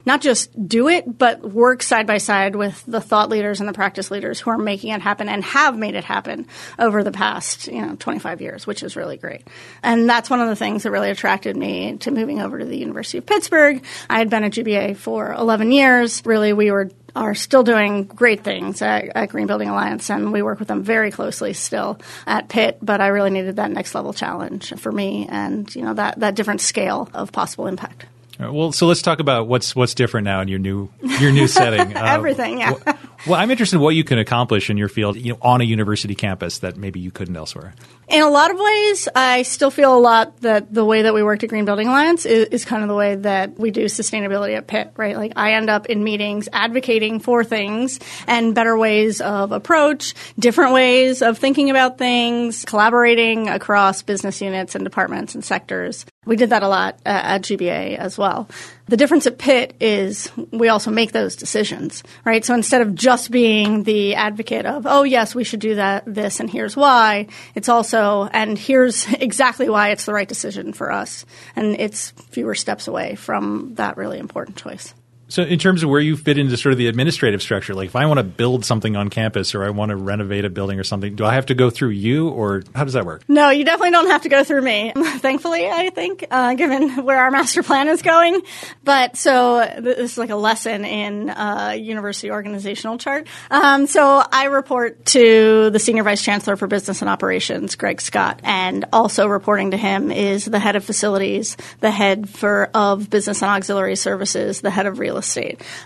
not 0.06 0.22
just 0.22 0.68
do 0.68 0.88
it, 0.88 1.18
but 1.18 1.42
work 1.42 1.84
side 1.84 2.08
by 2.08 2.18
side 2.18 2.56
with 2.56 2.84
the 2.86 3.02
thought 3.02 3.30
leaders 3.30 3.60
and 3.60 3.70
the 3.70 3.74
practice 3.74 4.12
leaders 4.12 4.40
who 4.40 4.50
are 4.50 4.58
making 4.58 4.92
it 4.92 5.02
happen 5.02 5.30
and 5.30 5.44
have 5.44 5.78
made 5.78 5.96
it 5.96 6.04
happen 6.04 6.48
over 6.80 7.04
the 7.04 7.12
past, 7.12 7.68
you 7.68 7.82
know, 7.82 7.96
25 7.96 8.42
years, 8.42 8.68
which 8.68 8.84
is 8.84 8.96
really 8.96 9.18
great. 9.18 9.48
And 9.82 10.10
that's 10.10 10.30
one 10.30 10.42
of 10.42 10.50
the 10.50 10.56
things 10.56 10.84
that 10.84 10.92
really 10.92 11.10
attracted 11.10 11.56
me 11.56 11.98
to 11.98 12.12
moving 12.12 12.42
over 12.42 12.60
to 12.60 12.66
the 12.66 12.78
University 12.78 13.18
of 13.18 13.26
Pittsburgh. 13.26 13.84
I 14.10 14.20
had 14.20 14.30
been 14.30 14.44
at 14.44 14.54
GBA 14.54 14.98
for 14.98 15.34
11 15.34 15.72
years. 15.72 16.22
Really, 16.26 16.54
we 16.54 16.72
were 16.72 16.90
are 17.16 17.36
still 17.36 17.64
doing 17.64 18.06
great 18.06 18.44
things 18.44 18.82
at, 18.82 19.16
at 19.16 19.30
Green 19.30 19.48
Building 19.48 19.70
Alliance, 19.70 20.10
and 20.10 20.32
we 20.32 20.42
work 20.42 20.60
with 20.60 20.68
them 20.68 20.84
very 20.84 21.12
closely 21.12 21.54
still 21.54 22.00
at 22.26 22.50
Pitt. 22.50 22.80
But 22.82 23.02
I 23.02 23.08
really 23.08 23.30
needed 23.30 23.58
that 23.58 23.72
next 23.72 23.94
level 23.94 24.14
challenge 24.14 24.74
for 24.80 24.92
me, 24.92 25.28
and 25.30 25.74
you 25.76 25.84
know 25.84 25.94
that 25.94 26.20
that 26.20 26.36
different 26.36 26.62
scale 26.62 27.10
of 27.14 27.32
possible 27.32 27.68
impact. 27.68 28.06
Well, 28.52 28.72
so 28.72 28.88
let's 28.88 29.02
talk 29.02 29.20
about 29.20 29.48
what's 29.48 29.76
what's 29.76 29.94
different 29.94 30.26
now 30.26 30.42
in 30.42 30.48
your 30.48 30.60
new 30.60 30.90
your 31.20 31.32
new 31.32 31.48
setting. 31.48 31.96
Uh, 31.96 32.02
Everything, 32.06 32.60
yeah. 32.60 32.74
wh- 32.74 33.28
Well, 33.28 33.40
I'm 33.40 33.50
interested 33.52 33.78
in 33.78 33.82
what 33.82 33.96
you 33.96 34.04
can 34.04 34.20
accomplish 34.20 34.70
in 34.70 34.78
your 34.78 34.90
field, 34.90 35.16
you 35.16 35.34
know, 35.34 35.40
on 35.42 35.62
a 35.62 35.64
university 35.64 36.14
campus 36.16 36.60
that 36.60 36.76
maybe 36.76 37.00
you 37.00 37.10
couldn't 37.12 37.36
elsewhere. 37.38 37.74
In 38.10 38.22
a 38.22 38.30
lot 38.30 38.52
of 38.52 38.58
ways, 38.60 39.08
I 39.16 39.44
still 39.44 39.72
feel 39.72 39.98
a 39.98 40.00
lot 40.00 40.42
that 40.42 40.74
the 40.74 40.84
way 40.84 41.04
that 41.04 41.14
we 41.14 41.24
work 41.24 41.42
at 41.44 41.50
Green 41.50 41.64
Building 41.64 41.88
Alliance 41.88 42.26
is, 42.26 42.48
is 42.50 42.66
kind 42.66 42.84
of 42.84 42.90
the 42.90 42.96
way 42.96 43.16
that 43.16 43.58
we 43.58 43.72
do 43.72 43.86
sustainability 43.86 44.58
at 44.58 44.68
Pitt, 44.68 44.92
right? 44.98 45.16
Like 45.16 45.34
I 45.38 45.54
end 45.54 45.70
up 45.70 45.86
in 45.86 46.04
meetings 46.04 46.50
advocating 46.52 47.20
for 47.22 47.44
things 47.46 48.00
and 48.28 48.54
better 48.54 48.78
ways 48.78 49.22
of 49.22 49.52
approach, 49.54 50.14
different 50.38 50.74
ways 50.74 51.22
of 51.22 51.38
thinking 51.38 51.70
about 51.70 51.98
things, 51.98 52.66
collaborating 52.66 53.48
across 53.48 54.02
business 54.02 54.42
units 54.42 54.76
and 54.76 54.84
departments 54.84 55.34
and 55.34 55.46
sectors. 55.46 56.06
We 56.26 56.36
did 56.36 56.52
that 56.52 56.64
a 56.64 56.68
lot 56.68 56.96
uh, 57.06 57.10
at 57.10 57.42
GBA 57.42 57.98
as 57.98 58.18
well. 58.18 58.50
The 58.88 58.98
difference 58.98 59.28
at 59.28 59.38
Pitt 59.38 59.76
is 59.80 60.32
we 60.52 60.70
also 60.70 60.92
make 60.92 61.12
those 61.12 61.36
decisions, 61.36 62.04
right? 62.26 62.44
So 62.44 62.54
instead 62.54 62.82
of 62.82 62.96
just 62.96 63.32
being 63.32 63.84
the 63.84 64.16
advocate 64.16 64.66
of, 64.66 64.86
oh 64.86 65.04
yes, 65.04 65.36
we 65.36 65.44
should 65.44 65.60
do 65.60 65.76
that, 65.76 66.04
this, 66.06 66.40
and 66.40 66.50
here's 66.50 66.76
why, 66.76 67.28
it's 67.56 67.70
also, 67.70 68.30
and 68.32 68.58
here's 68.58 69.08
exactly 69.14 69.70
why 69.70 69.90
it's 69.92 70.06
the 70.06 70.14
right 70.14 70.28
decision 70.28 70.74
for 70.74 70.92
us. 70.92 71.26
And 71.56 71.80
it's 71.80 72.12
fewer 72.32 72.56
steps 72.56 72.88
away 72.88 73.16
from 73.16 73.76
that 73.76 73.98
really 73.98 74.20
important 74.20 74.58
choice. 74.58 74.94
So, 75.34 75.42
in 75.42 75.58
terms 75.58 75.82
of 75.82 75.90
where 75.90 76.00
you 76.00 76.16
fit 76.16 76.38
into 76.38 76.56
sort 76.58 76.74
of 76.74 76.78
the 76.78 76.86
administrative 76.86 77.42
structure, 77.42 77.74
like 77.74 77.88
if 77.88 77.96
I 77.96 78.06
want 78.06 78.20
to 78.20 78.24
build 78.24 78.64
something 78.64 78.96
on 78.96 79.10
campus 79.10 79.56
or 79.56 79.64
I 79.64 79.72
want 79.72 79.90
to 79.90 79.96
renovate 79.96 80.46
a 80.46 80.50
building 80.52 80.80
or 80.80 80.84
something, 80.84 81.16
do 81.16 81.26
I 81.26 81.34
have 81.34 81.48
to 81.48 81.56
go 81.56 81.72
through 81.72 81.90
you 81.90 82.30
or 82.30 82.62
how 82.76 82.84
does 82.84 82.94
that 82.94 83.04
work? 83.04 83.24
No, 83.28 83.50
you 83.50 83.66
definitely 83.66 83.90
don't 83.90 84.12
have 84.12 84.22
to 84.22 84.30
go 84.30 84.44
through 84.44 84.62
me. 84.62 84.94
Thankfully, 84.96 85.68
I 85.68 85.90
think, 85.90 86.24
uh, 86.30 86.54
given 86.54 86.98
where 87.04 87.18
our 87.18 87.32
master 87.32 87.64
plan 87.64 87.88
is 87.88 88.04
going. 88.04 88.44
But 88.84 89.18
so 89.18 89.58
this 89.80 90.12
is 90.12 90.18
like 90.20 90.30
a 90.30 90.36
lesson 90.36 90.86
in 90.86 91.32
uh, 91.32 91.78
university 91.80 92.30
organizational 92.30 93.00
chart. 93.00 93.28
Um, 93.50 93.88
so 93.88 94.22
I 94.32 94.46
report 94.46 95.04
to 95.08 95.72
the 95.72 95.80
senior 95.80 96.04
vice 96.04 96.22
chancellor 96.22 96.58
for 96.58 96.68
business 96.68 97.02
and 97.02 97.10
operations, 97.10 97.76
Greg 97.76 98.02
Scott, 98.02 98.40
and 98.44 98.86
also 98.94 99.26
reporting 99.26 99.72
to 99.72 99.78
him 99.78 100.12
is 100.12 100.46
the 100.46 100.60
head 100.60 100.76
of 100.76 100.86
facilities, 100.86 101.58
the 101.80 101.90
head 101.90 102.30
for 102.30 102.70
of 102.76 103.10
business 103.10 103.42
and 103.42 103.50
auxiliary 103.50 103.96
services, 103.96 104.62
the 104.62 104.70
head 104.70 104.86
of 104.86 105.00
real 105.00 105.18
estate. 105.18 105.23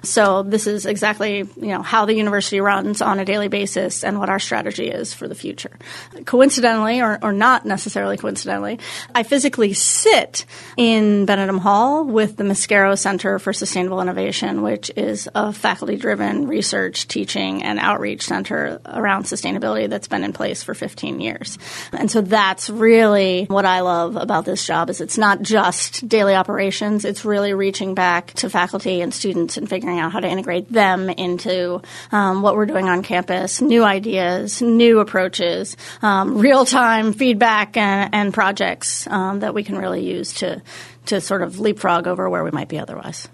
So 0.04 0.44
this 0.44 0.68
is 0.68 0.86
exactly 0.86 1.38
you 1.38 1.68
know 1.68 1.82
how 1.82 2.06
the 2.06 2.14
university 2.16 2.60
runs 2.60 3.02
on 3.02 3.20
a 3.20 3.26
daily 3.26 3.48
basis 3.48 4.04
and 4.04 4.20
what 4.20 4.30
our 4.30 4.40
strategy 4.40 4.90
is 4.90 5.14
for 5.14 5.28
the 5.28 5.36
future. 5.36 5.78
Coincidentally, 6.26 7.02
or, 7.02 7.20
or 7.22 7.32
not 7.32 7.66
necessarily 7.66 8.18
coincidentally, 8.18 8.80
I 9.14 9.24
physically 9.24 9.74
sit 9.74 10.46
in 10.76 11.26
Benedum 11.26 11.60
Hall 11.60 12.04
with 12.04 12.38
the 12.38 12.44
Mascaro 12.44 12.98
Center 12.98 13.40
for 13.40 13.54
Sustainable 13.54 14.02
Innovation, 14.02 14.62
which 14.62 14.92
is 14.96 15.30
a 15.36 15.54
faculty-driven 15.54 16.48
research, 16.48 17.08
teaching, 17.08 17.64
and 17.64 17.80
outreach 17.80 18.24
center 18.24 18.80
around 18.86 19.24
sustainability 19.24 19.90
that's 19.90 20.08
been 20.08 20.24
in 20.24 20.34
place 20.34 20.64
for 20.64 20.74
15 20.74 21.20
years. 21.20 21.58
And 21.92 22.10
so 22.10 22.22
that's 22.22 22.70
really 22.70 23.46
what 23.46 23.66
I 23.66 23.82
love 23.82 24.16
about 24.16 24.46
this 24.46 24.66
job 24.66 24.90
is 24.90 25.02
it's 25.02 25.18
not 25.18 25.42
just 25.42 26.08
daily 26.08 26.36
operations, 26.36 27.06
it's 27.06 27.26
really 27.26 27.54
reaching 27.54 27.94
back 27.94 28.34
to 28.34 28.50
faculty 28.50 29.02
and 29.02 29.14
students 29.14 29.27
and 29.36 29.52
figuring 29.70 30.00
out 30.00 30.12
how 30.12 30.20
to 30.20 30.28
integrate 30.28 30.72
them 30.72 31.10
into 31.10 31.82
um, 32.12 32.42
what 32.42 32.56
we're 32.56 32.66
doing 32.66 32.88
on 32.88 33.04
campus, 33.04 33.62
new 33.62 33.84
ideas, 33.84 34.62
new 34.62 35.00
approaches, 35.00 35.76
um, 36.02 36.38
real 36.38 36.66
time 36.66 37.14
feedback 37.14 37.78
and, 37.78 38.14
and 38.14 38.34
projects 38.34 39.08
um, 39.08 39.40
that 39.42 39.54
we 39.54 39.64
can 39.64 39.78
really 39.78 40.06
use 40.06 40.34
to 40.34 40.62
to 41.06 41.22
sort 41.22 41.42
of 41.42 41.60
leapfrog 41.60 42.08
over 42.08 42.30
where 42.30 42.44
we 42.44 42.52
might 42.52 42.68
be 42.68 42.80
otherwise. 42.80 43.28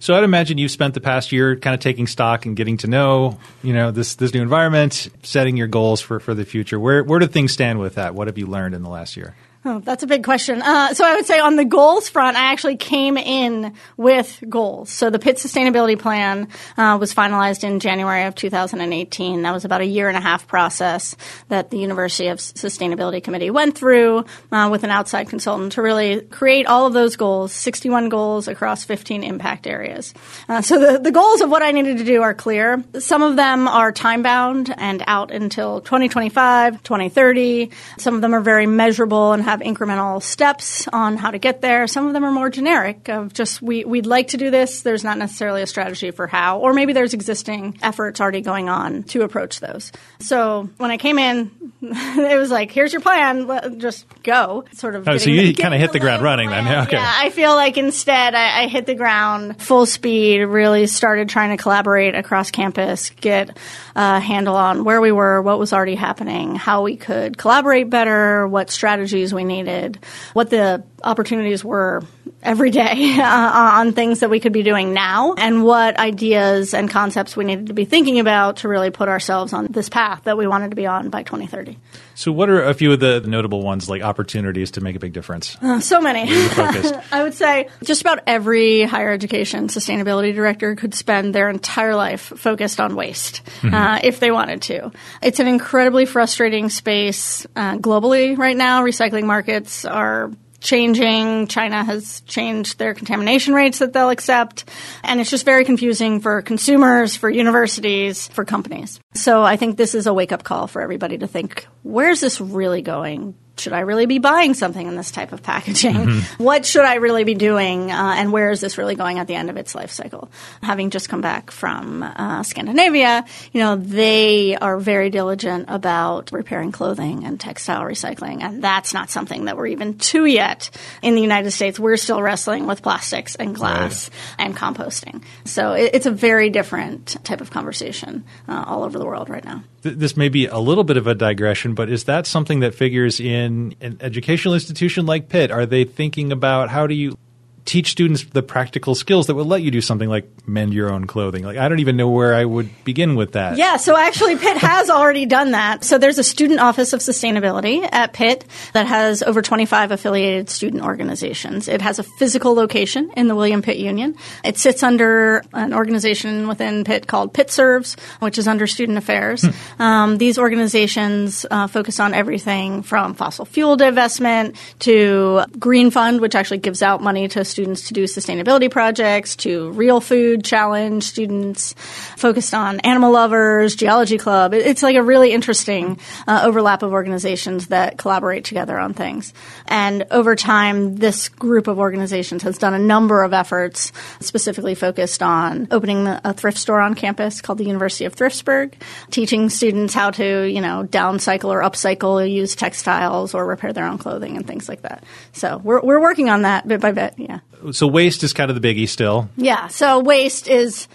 So, 0.00 0.14
I'd 0.14 0.22
imagine 0.22 0.58
you've 0.58 0.70
spent 0.70 0.94
the 0.94 1.00
past 1.00 1.32
year 1.32 1.56
kind 1.56 1.74
of 1.74 1.80
taking 1.80 2.06
stock 2.06 2.46
and 2.46 2.56
getting 2.56 2.76
to 2.78 2.86
know, 2.86 3.38
you 3.62 3.72
know, 3.72 3.90
this 3.90 4.14
this 4.14 4.32
new 4.32 4.42
environment, 4.42 5.08
setting 5.22 5.56
your 5.56 5.66
goals 5.66 6.00
for, 6.00 6.20
for 6.20 6.34
the 6.34 6.44
future. 6.44 6.78
Where 6.78 7.02
where 7.02 7.18
do 7.18 7.26
things 7.26 7.52
stand 7.52 7.80
with 7.80 7.96
that? 7.96 8.14
What 8.14 8.28
have 8.28 8.38
you 8.38 8.46
learned 8.46 8.74
in 8.74 8.82
the 8.82 8.90
last 8.90 9.16
year? 9.16 9.34
Oh, 9.64 9.80
that's 9.80 10.04
a 10.04 10.06
big 10.06 10.22
question. 10.22 10.62
Uh, 10.62 10.94
so 10.94 11.04
I 11.04 11.16
would 11.16 11.26
say 11.26 11.40
on 11.40 11.56
the 11.56 11.64
goals 11.64 12.08
front, 12.08 12.36
I 12.36 12.52
actually 12.52 12.76
came 12.76 13.16
in 13.16 13.74
with 13.96 14.40
goals. 14.48 14.88
So 14.88 15.10
the 15.10 15.18
Pitt 15.18 15.36
Sustainability 15.38 15.98
Plan 15.98 16.46
uh, 16.76 16.96
was 17.00 17.12
finalized 17.12 17.64
in 17.64 17.80
January 17.80 18.24
of 18.24 18.36
2018. 18.36 19.42
That 19.42 19.52
was 19.52 19.64
about 19.64 19.80
a 19.80 19.84
year 19.84 20.06
and 20.06 20.16
a 20.16 20.20
half 20.20 20.46
process 20.46 21.16
that 21.48 21.70
the 21.70 21.78
University 21.78 22.28
of 22.28 22.38
Sustainability 22.38 23.22
Committee 23.22 23.50
went 23.50 23.76
through 23.76 24.24
uh, 24.52 24.68
with 24.70 24.84
an 24.84 24.90
outside 24.90 25.28
consultant 25.28 25.72
to 25.72 25.82
really 25.82 26.20
create 26.20 26.66
all 26.66 26.86
of 26.86 26.92
those 26.92 27.16
goals, 27.16 27.52
61 27.52 28.10
goals 28.10 28.46
across 28.46 28.84
15 28.84 29.24
impact 29.24 29.66
areas. 29.66 30.14
Uh, 30.48 30.62
so 30.62 30.78
the, 30.78 31.00
the 31.00 31.10
goals 31.10 31.40
of 31.40 31.50
what 31.50 31.62
I 31.62 31.72
needed 31.72 31.98
to 31.98 32.04
do 32.04 32.22
are 32.22 32.32
clear. 32.32 32.84
Some 33.00 33.22
of 33.24 33.34
them 33.34 33.66
are 33.66 33.90
time 33.90 34.22
bound 34.22 34.72
and 34.78 35.02
out 35.08 35.32
until 35.32 35.80
2025, 35.80 36.80
2030. 36.84 37.70
Some 37.98 38.14
of 38.14 38.20
them 38.20 38.34
are 38.34 38.40
very 38.40 38.66
measurable 38.66 39.32
and 39.32 39.47
have 39.48 39.60
incremental 39.60 40.22
steps 40.22 40.86
on 40.88 41.16
how 41.16 41.30
to 41.30 41.38
get 41.38 41.62
there. 41.62 41.86
Some 41.86 42.06
of 42.06 42.12
them 42.12 42.22
are 42.22 42.30
more 42.30 42.50
generic 42.50 43.08
of 43.08 43.32
just 43.32 43.62
we, 43.62 43.82
we'd 43.82 44.04
like 44.04 44.28
to 44.28 44.36
do 44.36 44.50
this. 44.50 44.82
There's 44.82 45.04
not 45.04 45.16
necessarily 45.16 45.62
a 45.62 45.66
strategy 45.66 46.10
for 46.10 46.26
how, 46.26 46.58
or 46.58 46.74
maybe 46.74 46.92
there's 46.92 47.14
existing 47.14 47.78
efforts 47.80 48.20
already 48.20 48.42
going 48.42 48.68
on 48.68 49.04
to 49.04 49.22
approach 49.22 49.60
those. 49.60 49.90
So 50.20 50.68
when 50.76 50.90
I 50.90 50.98
came 50.98 51.18
in, 51.18 51.50
it 51.80 52.38
was 52.38 52.50
like, 52.50 52.70
here's 52.70 52.92
your 52.92 53.00
plan, 53.00 53.78
just 53.78 54.04
go. 54.22 54.66
Sort 54.74 54.94
of. 54.94 55.08
Oh, 55.08 55.16
so 55.16 55.30
you 55.30 55.54
kind 55.54 55.72
of 55.72 55.80
hit 55.80 55.92
the 55.92 56.00
ground 56.00 56.22
running 56.22 56.48
plan. 56.48 56.64
then. 56.64 56.68
Yeah, 56.68 56.82
okay. 56.82 56.96
Yeah, 56.96 57.12
I 57.16 57.30
feel 57.30 57.54
like 57.54 57.78
instead 57.78 58.34
I, 58.34 58.64
I 58.64 58.66
hit 58.66 58.84
the 58.84 58.94
ground 58.94 59.62
full 59.62 59.86
speed, 59.86 60.42
really 60.42 60.86
started 60.86 61.30
trying 61.30 61.56
to 61.56 61.62
collaborate 61.62 62.14
across 62.14 62.50
campus, 62.50 63.08
get 63.10 63.56
a 63.98 64.20
handle 64.20 64.54
on 64.54 64.84
where 64.84 65.00
we 65.00 65.10
were, 65.10 65.42
what 65.42 65.58
was 65.58 65.72
already 65.72 65.96
happening, 65.96 66.54
how 66.54 66.84
we 66.84 66.96
could 66.96 67.36
collaborate 67.36 67.90
better, 67.90 68.46
what 68.46 68.70
strategies 68.70 69.34
we 69.34 69.42
needed, 69.42 69.98
what 70.34 70.50
the 70.50 70.84
opportunities 71.02 71.64
were 71.64 72.04
every 72.48 72.70
day 72.70 73.16
uh, 73.18 73.50
on 73.52 73.92
things 73.92 74.20
that 74.20 74.30
we 74.30 74.40
could 74.40 74.52
be 74.52 74.62
doing 74.62 74.94
now 74.94 75.34
and 75.34 75.62
what 75.62 75.98
ideas 75.98 76.72
and 76.72 76.88
concepts 76.88 77.36
we 77.36 77.44
needed 77.44 77.66
to 77.66 77.74
be 77.74 77.84
thinking 77.84 78.18
about 78.18 78.56
to 78.58 78.68
really 78.68 78.90
put 78.90 79.08
ourselves 79.08 79.52
on 79.52 79.66
this 79.66 79.88
path 79.90 80.24
that 80.24 80.38
we 80.38 80.46
wanted 80.46 80.70
to 80.70 80.76
be 80.76 80.86
on 80.86 81.10
by 81.10 81.22
2030. 81.22 81.76
So, 82.14 82.32
what 82.32 82.48
are 82.48 82.64
a 82.64 82.74
few 82.74 82.92
of 82.92 83.00
the 83.00 83.20
notable 83.20 83.62
ones, 83.62 83.88
like 83.88 84.02
opportunities 84.02 84.72
to 84.72 84.80
make 84.80 84.96
a 84.96 84.98
big 84.98 85.12
difference? 85.12 85.56
Uh, 85.62 85.78
so 85.78 86.00
many. 86.00 86.24
I 87.12 87.22
would 87.22 87.34
say 87.34 87.68
just 87.84 88.00
about 88.00 88.20
every 88.26 88.82
higher 88.82 89.12
education 89.12 89.68
sustainability 89.68 90.34
director 90.34 90.74
could 90.74 90.94
spend 90.94 91.34
their 91.34 91.48
entire 91.48 91.94
life 91.94 92.22
focused 92.22 92.80
on 92.80 92.96
waste 92.96 93.44
mm-hmm. 93.60 93.74
uh, 93.74 94.00
if 94.02 94.20
they 94.20 94.30
wanted 94.30 94.62
to. 94.62 94.90
It's 95.22 95.38
an 95.38 95.46
incredibly 95.46 96.06
frustrating 96.06 96.70
space 96.70 97.46
uh, 97.54 97.76
globally 97.76 98.36
right 98.36 98.56
now. 98.56 98.82
Recycling 98.82 99.24
markets 99.24 99.84
are 99.84 100.32
changing. 100.60 101.46
China 101.46 101.84
has 101.84 102.20
changed 102.22 102.78
their 102.78 102.94
contamination 102.94 103.54
rates 103.54 103.78
that 103.78 103.92
they'll 103.92 104.10
accept. 104.10 104.64
And 105.02 105.20
it's 105.20 105.30
just 105.30 105.44
very 105.44 105.64
confusing 105.64 106.20
for 106.20 106.42
consumers, 106.42 107.16
for 107.16 107.30
universities, 107.30 108.28
for 108.28 108.44
companies. 108.44 109.00
So 109.18 109.42
I 109.42 109.56
think 109.56 109.76
this 109.76 109.94
is 109.94 110.06
a 110.06 110.14
wake 110.14 110.32
up 110.32 110.44
call 110.44 110.68
for 110.68 110.80
everybody 110.80 111.18
to 111.18 111.26
think, 111.26 111.66
where's 111.82 112.20
this 112.20 112.40
really 112.40 112.82
going? 112.82 113.34
should 113.60 113.72
I 113.72 113.80
really 113.80 114.06
be 114.06 114.18
buying 114.18 114.54
something 114.54 114.86
in 114.86 114.96
this 114.96 115.10
type 115.10 115.32
of 115.32 115.42
packaging? 115.42 115.94
Mm-hmm. 115.94 116.42
What 116.48 116.64
should 116.64 116.84
I 116.84 116.94
really 116.94 117.24
be 117.24 117.34
doing? 117.34 117.90
Uh, 117.90 118.14
and 118.16 118.32
where 118.32 118.50
is 118.50 118.60
this 118.60 118.78
really 118.78 118.94
going 118.94 119.18
at 119.18 119.26
the 119.26 119.34
end 119.34 119.50
of 119.50 119.56
its 119.56 119.74
life 119.74 119.90
cycle? 119.90 120.30
Having 120.62 120.90
just 120.90 121.08
come 121.08 121.20
back 121.20 121.50
from 121.50 122.02
uh, 122.02 122.42
Scandinavia, 122.42 123.24
you 123.52 123.60
know, 123.60 123.76
they 123.76 124.56
are 124.56 124.78
very 124.78 125.10
diligent 125.10 125.66
about 125.68 126.30
repairing 126.32 126.70
clothing 126.72 127.24
and 127.24 127.40
textile 127.40 127.82
recycling. 127.82 128.42
And 128.42 128.62
that's 128.62 128.94
not 128.94 129.10
something 129.10 129.46
that 129.46 129.56
we're 129.56 129.66
even 129.68 129.98
to 129.98 130.24
yet 130.26 130.70
in 131.02 131.16
the 131.16 131.20
United 131.20 131.50
States. 131.50 131.78
We're 131.78 131.96
still 131.96 132.22
wrestling 132.22 132.66
with 132.66 132.82
plastics 132.82 133.34
and 133.34 133.54
glass 133.54 134.10
right. 134.10 134.46
and 134.46 134.56
composting. 134.56 135.22
So 135.44 135.72
it, 135.72 135.90
it's 135.94 136.06
a 136.06 136.12
very 136.12 136.50
different 136.50 137.16
type 137.24 137.40
of 137.40 137.50
conversation 137.50 138.24
uh, 138.48 138.64
all 138.66 138.84
over 138.84 138.98
the 138.98 139.04
world 139.04 139.07
right 139.28 139.44
now 139.44 139.62
this 139.82 140.16
may 140.16 140.28
be 140.28 140.46
a 140.46 140.58
little 140.58 140.84
bit 140.84 140.96
of 140.96 141.06
a 141.06 141.14
digression, 141.14 141.74
but 141.74 141.88
is 141.88 142.04
that 142.04 142.26
something 142.26 142.60
that 142.60 142.74
figures 142.74 143.20
in 143.20 143.74
an 143.80 143.98
educational 144.00 144.54
institution 144.54 145.06
like 145.06 145.28
Pitt? 145.28 145.50
Are 145.50 145.66
they 145.66 145.84
thinking 145.84 146.32
about 146.32 146.68
how 146.68 146.86
do 146.86 146.94
you 146.94 147.16
teach 147.64 147.90
students 147.90 148.24
the 148.24 148.42
practical 148.42 148.94
skills 148.94 149.26
that 149.26 149.34
will 149.34 149.44
let 149.44 149.62
you 149.62 149.70
do 149.70 149.80
something 149.80 150.08
like 150.08 150.26
mend 150.48 150.72
your 150.72 150.90
own 150.90 151.06
clothing. 151.06 151.44
Like 151.44 151.58
I 151.58 151.68
don't 151.68 151.80
even 151.80 151.96
know 151.96 152.08
where 152.08 152.34
I 152.34 152.44
would 152.44 152.70
begin 152.84 153.14
with 153.14 153.32
that. 153.32 153.58
Yeah, 153.58 153.76
so 153.76 153.96
actually 153.96 154.36
Pitt 154.36 154.56
has 154.56 154.88
already 154.88 155.26
done 155.26 155.50
that. 155.50 155.84
So 155.84 155.98
there's 155.98 156.18
a 156.18 156.24
student 156.24 156.60
office 156.60 156.94
of 156.94 157.00
sustainability 157.00 157.86
at 157.92 158.14
Pitt 158.14 158.44
that 158.72 158.86
has 158.86 159.22
over 159.22 159.42
25 159.42 159.92
affiliated 159.92 160.48
student 160.48 160.82
organizations. 160.82 161.68
It 161.68 161.82
has 161.82 161.98
a 161.98 162.02
physical 162.02 162.54
location 162.54 163.10
in 163.16 163.28
the 163.28 163.34
William 163.34 163.60
Pitt 163.60 163.76
Union. 163.76 164.16
It 164.42 164.56
sits 164.56 164.82
under 164.82 165.42
an 165.52 165.74
organization 165.74 166.48
within 166.48 166.84
Pitt 166.84 167.06
called 167.06 167.34
Pitt 167.34 167.50
Serves, 167.50 167.96
which 168.20 168.38
is 168.38 168.48
under 168.48 168.66
student 168.66 168.96
affairs. 168.96 169.42
Hmm. 169.42 169.82
Um, 169.82 170.18
these 170.18 170.38
organizations 170.38 171.44
uh, 171.50 171.66
focus 171.66 172.00
on 172.00 172.14
everything 172.14 172.82
from 172.82 173.14
fossil 173.14 173.44
fuel 173.44 173.76
divestment 173.76 174.56
to 174.80 175.44
Green 175.58 175.90
Fund, 175.90 176.20
which 176.22 176.34
actually 176.34 176.58
gives 176.58 176.82
out 176.82 177.02
money 177.02 177.28
to 177.28 177.44
students 177.44 177.57
students 177.58 177.88
to 177.88 177.92
do 177.92 178.04
sustainability 178.04 178.70
projects, 178.70 179.34
to 179.34 179.72
Real 179.72 180.00
Food 180.00 180.44
Challenge 180.44 181.02
students 181.02 181.74
focused 182.16 182.54
on 182.54 182.78
animal 182.80 183.10
lovers, 183.10 183.74
Geology 183.74 184.16
Club. 184.16 184.54
It's 184.54 184.80
like 184.80 184.94
a 184.94 185.02
really 185.02 185.32
interesting 185.32 185.98
uh, 186.28 186.42
overlap 186.44 186.84
of 186.84 186.92
organizations 186.92 187.66
that 187.66 187.98
collaborate 187.98 188.44
together 188.44 188.78
on 188.78 188.94
things. 188.94 189.34
And 189.66 190.06
over 190.12 190.36
time, 190.36 190.94
this 190.98 191.28
group 191.28 191.66
of 191.66 191.80
organizations 191.80 192.44
has 192.44 192.58
done 192.58 192.74
a 192.74 192.78
number 192.78 193.24
of 193.24 193.32
efforts 193.32 193.90
specifically 194.20 194.76
focused 194.76 195.20
on 195.20 195.66
opening 195.72 196.06
a 196.06 196.32
thrift 196.32 196.58
store 196.58 196.80
on 196.80 196.94
campus 196.94 197.40
called 197.40 197.58
the 197.58 197.64
University 197.64 198.04
of 198.04 198.14
Thriftsburg, 198.14 198.74
teaching 199.10 199.50
students 199.50 199.94
how 199.94 200.12
to, 200.12 200.44
you 200.44 200.60
know, 200.60 200.86
downcycle 200.88 201.48
or 201.48 201.62
upcycle, 201.62 202.30
use 202.30 202.54
textiles 202.54 203.34
or 203.34 203.44
repair 203.44 203.72
their 203.72 203.86
own 203.86 203.98
clothing 203.98 204.36
and 204.36 204.46
things 204.46 204.68
like 204.68 204.82
that. 204.82 205.02
So 205.32 205.60
we're, 205.64 205.80
we're 205.80 206.00
working 206.00 206.30
on 206.30 206.42
that 206.42 206.68
bit 206.68 206.80
by 206.80 206.92
bit. 206.92 207.14
Yeah 207.16 207.37
so 207.72 207.86
waste 207.86 208.22
is 208.22 208.32
kind 208.32 208.50
of 208.50 208.60
the 208.60 208.74
biggie 208.74 208.88
still. 208.88 209.28
Yeah. 209.36 209.68
So 209.68 210.00
waste 210.00 210.48
is 210.48 210.88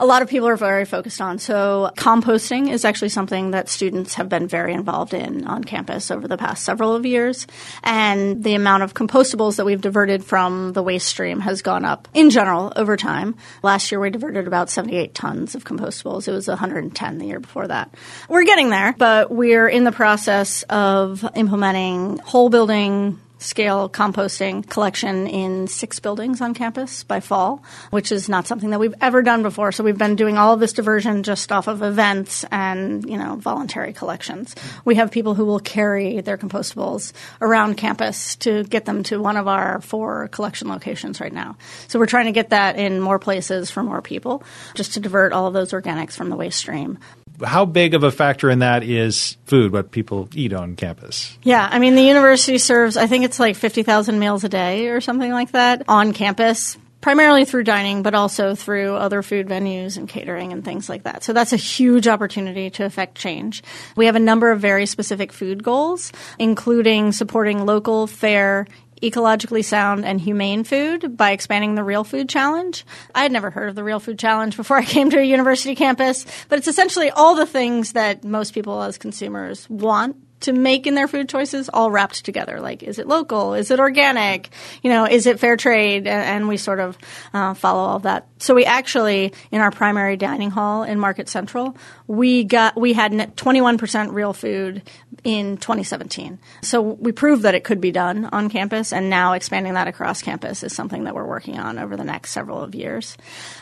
a 0.00 0.06
lot 0.06 0.22
of 0.22 0.28
people 0.28 0.48
are 0.48 0.56
very 0.56 0.86
focused 0.86 1.20
on. 1.20 1.38
So 1.38 1.90
composting 1.96 2.70
is 2.70 2.86
actually 2.86 3.10
something 3.10 3.50
that 3.50 3.68
students 3.68 4.14
have 4.14 4.30
been 4.30 4.48
very 4.48 4.72
involved 4.72 5.12
in 5.12 5.46
on 5.46 5.62
campus 5.62 6.10
over 6.10 6.26
the 6.26 6.38
past 6.38 6.64
several 6.64 6.96
of 6.96 7.04
years. 7.04 7.46
And 7.84 8.42
the 8.42 8.54
amount 8.54 8.82
of 8.82 8.94
compostables 8.94 9.56
that 9.56 9.66
we've 9.66 9.80
diverted 9.80 10.24
from 10.24 10.72
the 10.72 10.82
waste 10.82 11.06
stream 11.06 11.38
has 11.40 11.60
gone 11.60 11.84
up 11.84 12.08
in 12.14 12.30
general 12.30 12.72
over 12.76 12.96
time. 12.96 13.36
Last 13.62 13.92
year 13.92 14.00
we 14.00 14.08
diverted 14.08 14.46
about 14.46 14.70
78 14.70 15.14
tons 15.14 15.54
of 15.54 15.64
compostables. 15.64 16.26
It 16.26 16.32
was 16.32 16.48
110 16.48 17.18
the 17.18 17.26
year 17.26 17.38
before 17.40 17.68
that. 17.68 17.94
We're 18.26 18.44
getting 18.44 18.70
there, 18.70 18.94
but 18.96 19.30
we're 19.30 19.68
in 19.68 19.84
the 19.84 19.92
process 19.92 20.62
of 20.70 21.28
implementing 21.34 22.18
whole 22.20 22.48
building 22.48 23.20
scale 23.40 23.88
composting 23.88 24.68
collection 24.68 25.26
in 25.26 25.66
six 25.66 25.98
buildings 25.98 26.40
on 26.40 26.54
campus 26.54 27.02
by 27.04 27.20
fall, 27.20 27.62
which 27.90 28.12
is 28.12 28.28
not 28.28 28.46
something 28.46 28.70
that 28.70 28.78
we've 28.78 28.94
ever 29.00 29.22
done 29.22 29.42
before. 29.42 29.72
So 29.72 29.82
we've 29.82 29.98
been 29.98 30.14
doing 30.14 30.38
all 30.38 30.52
of 30.54 30.60
this 30.60 30.74
diversion 30.74 31.22
just 31.22 31.50
off 31.50 31.66
of 31.66 31.82
events 31.82 32.44
and, 32.50 33.08
you 33.08 33.16
know, 33.16 33.36
voluntary 33.36 33.92
collections. 33.92 34.54
We 34.84 34.96
have 34.96 35.10
people 35.10 35.34
who 35.34 35.46
will 35.46 35.58
carry 35.58 36.20
their 36.20 36.36
compostables 36.36 37.12
around 37.40 37.76
campus 37.76 38.36
to 38.36 38.64
get 38.64 38.84
them 38.84 39.02
to 39.04 39.20
one 39.20 39.36
of 39.36 39.48
our 39.48 39.80
four 39.80 40.28
collection 40.28 40.68
locations 40.68 41.20
right 41.20 41.32
now. 41.32 41.56
So 41.88 41.98
we're 41.98 42.06
trying 42.06 42.26
to 42.26 42.32
get 42.32 42.50
that 42.50 42.76
in 42.76 43.00
more 43.00 43.18
places 43.18 43.70
for 43.70 43.82
more 43.82 44.02
people 44.02 44.44
just 44.74 44.94
to 44.94 45.00
divert 45.00 45.32
all 45.32 45.46
of 45.46 45.54
those 45.54 45.72
organics 45.72 46.12
from 46.12 46.28
the 46.28 46.36
waste 46.36 46.58
stream 46.58 46.98
how 47.44 47.64
big 47.64 47.94
of 47.94 48.02
a 48.02 48.10
factor 48.10 48.50
in 48.50 48.60
that 48.60 48.82
is 48.82 49.36
food, 49.46 49.72
what 49.72 49.90
people 49.90 50.28
eat 50.34 50.52
on 50.52 50.76
campus? 50.76 51.36
Yeah, 51.42 51.68
I 51.70 51.78
mean, 51.78 51.94
the 51.94 52.02
university 52.02 52.58
serves, 52.58 52.96
I 52.96 53.06
think 53.06 53.24
it's 53.24 53.40
like 53.40 53.56
50,000 53.56 54.18
meals 54.18 54.44
a 54.44 54.48
day 54.48 54.88
or 54.88 55.00
something 55.00 55.32
like 55.32 55.52
that 55.52 55.82
on 55.88 56.12
campus 56.12 56.76
primarily 57.00 57.44
through 57.44 57.64
dining, 57.64 58.02
but 58.02 58.14
also 58.14 58.54
through 58.54 58.94
other 58.94 59.22
food 59.22 59.48
venues 59.48 59.96
and 59.96 60.08
catering 60.08 60.52
and 60.52 60.64
things 60.64 60.88
like 60.88 61.04
that. 61.04 61.24
So 61.24 61.32
that's 61.32 61.52
a 61.52 61.56
huge 61.56 62.06
opportunity 62.06 62.70
to 62.70 62.84
affect 62.84 63.16
change. 63.16 63.62
We 63.96 64.06
have 64.06 64.16
a 64.16 64.20
number 64.20 64.50
of 64.50 64.60
very 64.60 64.86
specific 64.86 65.32
food 65.32 65.62
goals, 65.62 66.12
including 66.38 67.12
supporting 67.12 67.64
local, 67.64 68.06
fair, 68.06 68.66
ecologically 69.02 69.64
sound 69.64 70.04
and 70.04 70.20
humane 70.20 70.64
food 70.64 71.16
by 71.16 71.32
expanding 71.32 71.74
the 71.74 71.84
Real 71.84 72.04
Food 72.04 72.28
Challenge. 72.28 72.84
I 73.14 73.22
had 73.22 73.32
never 73.32 73.50
heard 73.50 73.68
of 73.68 73.74
the 73.74 73.84
Real 73.84 74.00
Food 74.00 74.18
Challenge 74.18 74.56
before 74.56 74.76
I 74.78 74.84
came 74.84 75.10
to 75.10 75.18
a 75.18 75.22
university 75.22 75.74
campus, 75.74 76.26
but 76.48 76.58
it's 76.58 76.68
essentially 76.68 77.10
all 77.10 77.34
the 77.34 77.46
things 77.46 77.92
that 77.92 78.24
most 78.24 78.52
people 78.52 78.82
as 78.82 78.98
consumers 78.98 79.68
want 79.68 80.16
to 80.40 80.52
make 80.52 80.86
in 80.86 80.94
their 80.94 81.08
food 81.08 81.28
choices 81.28 81.68
all 81.68 81.90
wrapped 81.90 82.24
together. 82.24 82.60
Like, 82.60 82.82
is 82.82 82.98
it 82.98 83.06
local? 83.06 83.54
Is 83.54 83.70
it 83.70 83.78
organic? 83.78 84.50
You 84.82 84.90
know, 84.90 85.04
is 85.06 85.26
it 85.26 85.38
fair 85.38 85.56
trade? 85.56 86.06
And, 86.06 86.48
we 86.48 86.56
sort 86.56 86.80
of 86.80 86.98
uh, 87.34 87.54
follow 87.54 87.80
all 87.80 87.98
that 88.00 88.26
So 88.40 88.54
we 88.54 88.64
actually, 88.64 89.34
in 89.52 89.60
our 89.60 89.70
primary 89.70 90.16
dining 90.16 90.50
hall 90.50 90.82
in 90.82 90.98
Market 90.98 91.28
Central, 91.28 91.76
we 92.06 92.42
got 92.42 92.74
we 92.74 92.94
had 92.94 93.12
21% 93.12 94.12
real 94.12 94.32
food 94.32 94.82
in 95.22 95.58
2017. 95.58 96.38
So 96.62 96.80
we 96.80 97.12
proved 97.12 97.42
that 97.42 97.54
it 97.54 97.64
could 97.64 97.82
be 97.82 97.92
done 97.92 98.24
on 98.24 98.48
campus, 98.48 98.94
and 98.94 99.10
now 99.10 99.34
expanding 99.34 99.74
that 99.74 99.88
across 99.88 100.22
campus 100.22 100.62
is 100.62 100.74
something 100.74 101.04
that 101.04 101.14
we're 101.14 101.26
working 101.26 101.58
on 101.58 101.78
over 101.78 101.98
the 101.98 102.04
next 102.04 102.30
several 102.30 102.62
of 102.62 102.74
years. 102.74 103.18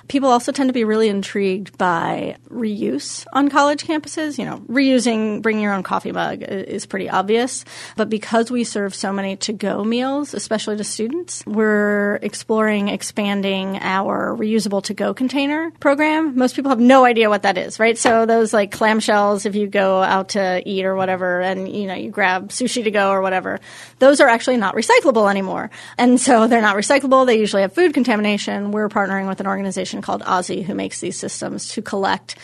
People 0.06 0.28
also 0.28 0.52
tend 0.52 0.68
to 0.68 0.72
be 0.72 0.84
really 0.84 1.08
intrigued 1.08 1.76
by 1.76 2.36
reuse 2.48 3.26
on 3.32 3.48
college 3.48 3.84
campuses. 3.84 4.38
You 4.38 4.44
know, 4.44 4.58
reusing, 4.68 5.42
bringing 5.42 5.64
your 5.64 5.74
own 5.74 5.82
coffee 5.82 6.12
mug 6.12 6.42
is 6.42 6.86
pretty 6.86 7.10
obvious, 7.10 7.64
but 7.96 8.08
because 8.08 8.48
we 8.48 8.62
serve 8.62 8.94
so 8.94 9.12
many 9.12 9.34
to-go 9.34 9.82
meals, 9.82 10.34
especially 10.34 10.76
to 10.76 10.84
students, 10.84 11.44
we're 11.46 12.20
exploring 12.22 12.88
expanding 12.88 13.78
our 13.80 14.36
reusable 14.36 14.67
to-go 14.68 15.14
container 15.14 15.70
program. 15.80 16.36
Most 16.36 16.54
people 16.54 16.68
have 16.68 16.78
no 16.78 17.04
idea 17.04 17.28
what 17.28 17.42
that 17.42 17.58
is, 17.58 17.80
right? 17.80 17.96
So 17.96 18.26
those 18.26 18.52
like 18.52 18.70
clamshells, 18.70 19.46
if 19.46 19.54
you 19.54 19.66
go 19.66 20.02
out 20.02 20.30
to 20.30 20.62
eat 20.64 20.84
or 20.84 20.94
whatever, 20.94 21.40
and 21.40 21.68
you 21.68 21.86
know 21.86 21.94
you 21.94 22.10
grab 22.10 22.48
sushi 22.48 22.84
to 22.84 22.90
go 22.90 23.10
or 23.10 23.22
whatever, 23.22 23.60
those 23.98 24.20
are 24.20 24.28
actually 24.28 24.58
not 24.58 24.74
recyclable 24.74 25.30
anymore, 25.30 25.70
and 25.96 26.20
so 26.20 26.46
they're 26.46 26.62
not 26.62 26.76
recyclable. 26.76 27.26
They 27.26 27.38
usually 27.38 27.62
have 27.62 27.72
food 27.72 27.94
contamination. 27.94 28.70
We're 28.70 28.88
partnering 28.88 29.28
with 29.28 29.40
an 29.40 29.46
organization 29.46 30.02
called 30.02 30.22
OZZI 30.22 30.64
who 30.64 30.74
makes 30.74 31.00
these 31.00 31.18
systems 31.18 31.68
to 31.70 31.82
collect 31.82 32.36